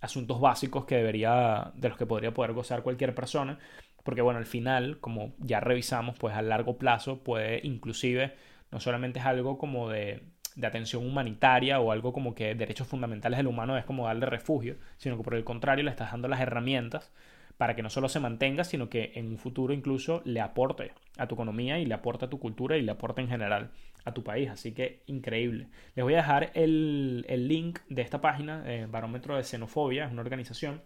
asuntos 0.00 0.40
básicos 0.40 0.84
que 0.84 0.96
debería, 0.96 1.72
de 1.74 1.88
los 1.88 1.98
que 1.98 2.06
podría 2.06 2.34
poder 2.34 2.52
gozar 2.52 2.82
cualquier 2.82 3.14
persona, 3.14 3.58
porque 4.04 4.22
bueno, 4.22 4.38
al 4.38 4.46
final, 4.46 4.98
como 5.00 5.34
ya 5.38 5.60
revisamos, 5.60 6.16
pues 6.18 6.34
a 6.34 6.42
largo 6.42 6.78
plazo 6.78 7.22
puede 7.22 7.60
inclusive, 7.64 8.34
no 8.70 8.80
solamente 8.80 9.18
es 9.18 9.26
algo 9.26 9.58
como 9.58 9.88
de, 9.88 10.22
de 10.54 10.66
atención 10.66 11.06
humanitaria 11.06 11.80
o 11.80 11.92
algo 11.92 12.12
como 12.12 12.34
que 12.34 12.54
derechos 12.54 12.86
fundamentales 12.86 13.36
del 13.38 13.46
humano 13.46 13.76
es 13.76 13.84
como 13.84 14.06
darle 14.06 14.26
refugio, 14.26 14.76
sino 14.96 15.16
que 15.16 15.22
por 15.22 15.34
el 15.34 15.44
contrario 15.44 15.84
le 15.84 15.90
estás 15.90 16.12
dando 16.12 16.28
las 16.28 16.40
herramientas 16.40 17.12
para 17.56 17.74
que 17.74 17.82
no 17.82 17.90
solo 17.90 18.08
se 18.08 18.20
mantenga, 18.20 18.64
sino 18.64 18.88
que 18.88 19.12
en 19.14 19.28
un 19.28 19.38
futuro 19.38 19.72
incluso 19.72 20.22
le 20.24 20.40
aporte 20.40 20.92
a 21.16 21.26
tu 21.26 21.34
economía 21.34 21.78
y 21.78 21.86
le 21.86 21.94
aporte 21.94 22.26
a 22.26 22.28
tu 22.28 22.38
cultura 22.38 22.76
y 22.76 22.82
le 22.82 22.92
aporte 22.92 23.22
en 23.22 23.28
general 23.28 23.70
a 24.04 24.12
tu 24.12 24.22
país. 24.22 24.50
Así 24.50 24.72
que 24.72 25.02
increíble. 25.06 25.68
Les 25.94 26.04
voy 26.04 26.14
a 26.14 26.18
dejar 26.18 26.50
el, 26.54 27.24
link 27.48 27.80
de 27.88 28.02
esta 28.02 28.20
página, 28.20 28.62
eh, 28.66 28.86
Barómetro 28.88 29.36
de 29.36 29.44
Xenofobia, 29.44 30.06
es 30.06 30.12
una 30.12 30.22
organización. 30.22 30.82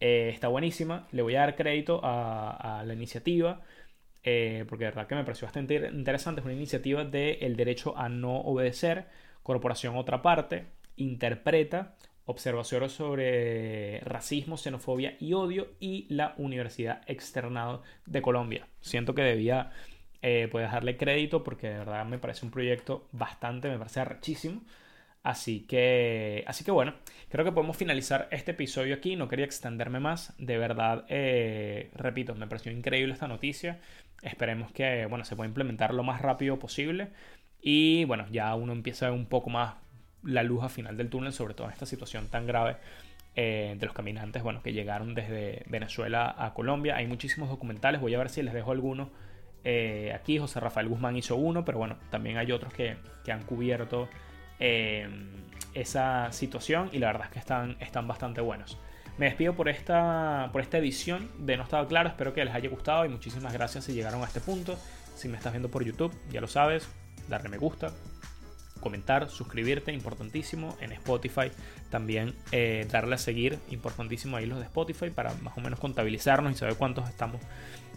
Eh, 0.00 0.30
está 0.32 0.48
buenísima. 0.48 1.06
Le 1.12 1.22
voy 1.22 1.36
a 1.36 1.40
dar 1.40 1.56
crédito 1.56 2.00
a, 2.02 2.82
la 2.84 2.94
iniciativa. 2.94 3.60
Eh, 4.22 4.66
porque 4.68 4.84
de 4.84 4.90
verdad 4.90 5.06
que 5.06 5.14
me 5.14 5.24
pareció 5.24 5.46
bastante 5.46 5.88
interesante. 5.92 6.40
Es 6.40 6.44
una 6.44 6.54
iniciativa 6.54 7.04
de 7.04 7.32
el 7.42 7.56
derecho 7.56 7.96
a 7.96 8.08
no 8.08 8.38
obedecer. 8.40 9.06
Corporación 9.42 9.96
Otra 9.96 10.20
Parte 10.20 10.66
interpreta 10.96 11.96
observaciones 12.30 12.92
sobre 12.92 14.00
racismo, 14.00 14.56
xenofobia 14.56 15.16
y 15.20 15.32
odio 15.34 15.68
y 15.80 16.06
la 16.08 16.34
Universidad 16.38 17.02
Externado 17.06 17.82
de 18.06 18.22
Colombia. 18.22 18.68
Siento 18.80 19.14
que 19.14 19.22
debía 19.22 19.72
eh, 20.22 20.48
pues 20.50 20.70
darle 20.70 20.96
crédito 20.96 21.42
porque 21.42 21.68
de 21.68 21.78
verdad 21.78 22.04
me 22.04 22.18
parece 22.18 22.44
un 22.44 22.52
proyecto 22.52 23.08
bastante, 23.12 23.68
me 23.68 23.78
parece 23.78 24.00
arrechísimo. 24.00 24.62
Así 25.22 25.66
que, 25.66 26.44
así 26.46 26.64
que 26.64 26.70
bueno, 26.70 26.94
creo 27.28 27.44
que 27.44 27.52
podemos 27.52 27.76
finalizar 27.76 28.28
este 28.30 28.52
episodio 28.52 28.94
aquí. 28.94 29.16
No 29.16 29.28
quería 29.28 29.44
extenderme 29.44 30.00
más. 30.00 30.34
De 30.38 30.56
verdad, 30.58 31.04
eh, 31.08 31.90
repito, 31.94 32.34
me 32.34 32.46
pareció 32.46 32.72
increíble 32.72 33.12
esta 33.12 33.28
noticia. 33.28 33.80
Esperemos 34.22 34.72
que, 34.72 35.06
bueno, 35.06 35.24
se 35.24 35.36
pueda 35.36 35.48
implementar 35.48 35.92
lo 35.94 36.02
más 36.02 36.22
rápido 36.22 36.58
posible. 36.58 37.10
Y 37.60 38.04
bueno, 38.06 38.26
ya 38.30 38.54
uno 38.54 38.72
empieza 38.72 39.12
un 39.12 39.26
poco 39.26 39.50
más 39.50 39.74
la 40.22 40.42
luz 40.42 40.62
al 40.62 40.70
final 40.70 40.96
del 40.96 41.08
túnel, 41.08 41.32
sobre 41.32 41.54
todo 41.54 41.66
en 41.66 41.72
esta 41.72 41.86
situación 41.86 42.28
tan 42.28 42.46
grave 42.46 42.76
eh, 43.36 43.76
de 43.78 43.86
los 43.86 43.94
caminantes, 43.94 44.42
bueno, 44.42 44.62
que 44.62 44.72
llegaron 44.72 45.14
desde 45.14 45.64
Venezuela 45.66 46.34
a 46.36 46.52
Colombia. 46.52 46.96
Hay 46.96 47.06
muchísimos 47.06 47.48
documentales, 47.48 48.00
voy 48.00 48.14
a 48.14 48.18
ver 48.18 48.28
si 48.28 48.42
les 48.42 48.52
dejo 48.52 48.72
alguno 48.72 49.10
eh, 49.64 50.12
aquí. 50.14 50.38
José 50.38 50.60
Rafael 50.60 50.88
Guzmán 50.88 51.16
hizo 51.16 51.36
uno, 51.36 51.64
pero 51.64 51.78
bueno, 51.78 51.96
también 52.10 52.38
hay 52.38 52.52
otros 52.52 52.72
que, 52.72 52.96
han 53.30 53.44
cubierto 53.44 54.08
eh, 54.58 55.08
esa 55.74 56.32
situación 56.32 56.90
y 56.92 56.98
la 56.98 57.06
verdad 57.06 57.26
es 57.26 57.32
que 57.32 57.38
están, 57.38 57.76
están 57.78 58.08
bastante 58.08 58.40
buenos. 58.40 58.78
Me 59.16 59.26
despido 59.26 59.54
por 59.54 59.68
esta, 59.68 60.48
por 60.50 60.62
esta 60.62 60.78
edición 60.78 61.30
de 61.38 61.56
No 61.56 61.62
Estaba 61.62 61.86
Claro, 61.86 62.08
espero 62.08 62.32
que 62.32 62.44
les 62.44 62.54
haya 62.54 62.68
gustado 62.68 63.04
y 63.04 63.08
muchísimas 63.08 63.52
gracias 63.52 63.84
si 63.84 63.92
llegaron 63.92 64.22
a 64.22 64.24
este 64.24 64.40
punto. 64.40 64.76
Si 65.14 65.28
me 65.28 65.36
estás 65.36 65.52
viendo 65.52 65.70
por 65.70 65.84
YouTube, 65.84 66.12
ya 66.32 66.40
lo 66.40 66.48
sabes, 66.48 66.88
darle 67.28 67.50
me 67.50 67.58
gusta, 67.58 67.92
comentar, 68.80 69.30
suscribirte, 69.30 69.92
importantísimo. 69.92 70.76
En 70.80 70.92
Spotify 70.92 71.50
también 71.90 72.34
eh, 72.52 72.86
darle 72.90 73.14
a 73.14 73.18
seguir, 73.18 73.58
importantísimo 73.70 74.36
ahí 74.36 74.46
los 74.46 74.58
de 74.58 74.64
Spotify 74.64 75.10
para 75.10 75.34
más 75.34 75.56
o 75.56 75.60
menos 75.60 75.78
contabilizarnos 75.78 76.52
y 76.52 76.56
saber 76.56 76.76
cuántos 76.76 77.08
estamos 77.08 77.40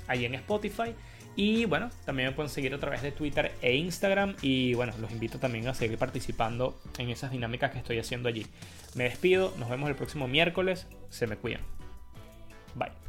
ahí 0.07 0.25
en 0.25 0.35
Spotify. 0.35 0.93
Y 1.35 1.65
bueno, 1.65 1.89
también 2.05 2.29
me 2.29 2.35
pueden 2.35 2.49
seguir 2.49 2.73
a 2.73 2.79
través 2.79 3.01
de 3.01 3.11
Twitter 3.11 3.53
e 3.61 3.75
Instagram. 3.75 4.35
Y 4.41 4.75
bueno, 4.75 4.93
los 4.99 5.11
invito 5.11 5.39
también 5.39 5.67
a 5.67 5.73
seguir 5.73 5.97
participando 5.97 6.79
en 6.97 7.09
esas 7.09 7.31
dinámicas 7.31 7.71
que 7.71 7.79
estoy 7.79 7.97
haciendo 7.97 8.29
allí. 8.29 8.45
Me 8.95 9.05
despido, 9.05 9.53
nos 9.57 9.69
vemos 9.69 9.89
el 9.89 9.95
próximo 9.95 10.27
miércoles. 10.27 10.87
Se 11.09 11.25
me 11.25 11.35
cuidan. 11.37 11.61
Bye. 12.75 13.02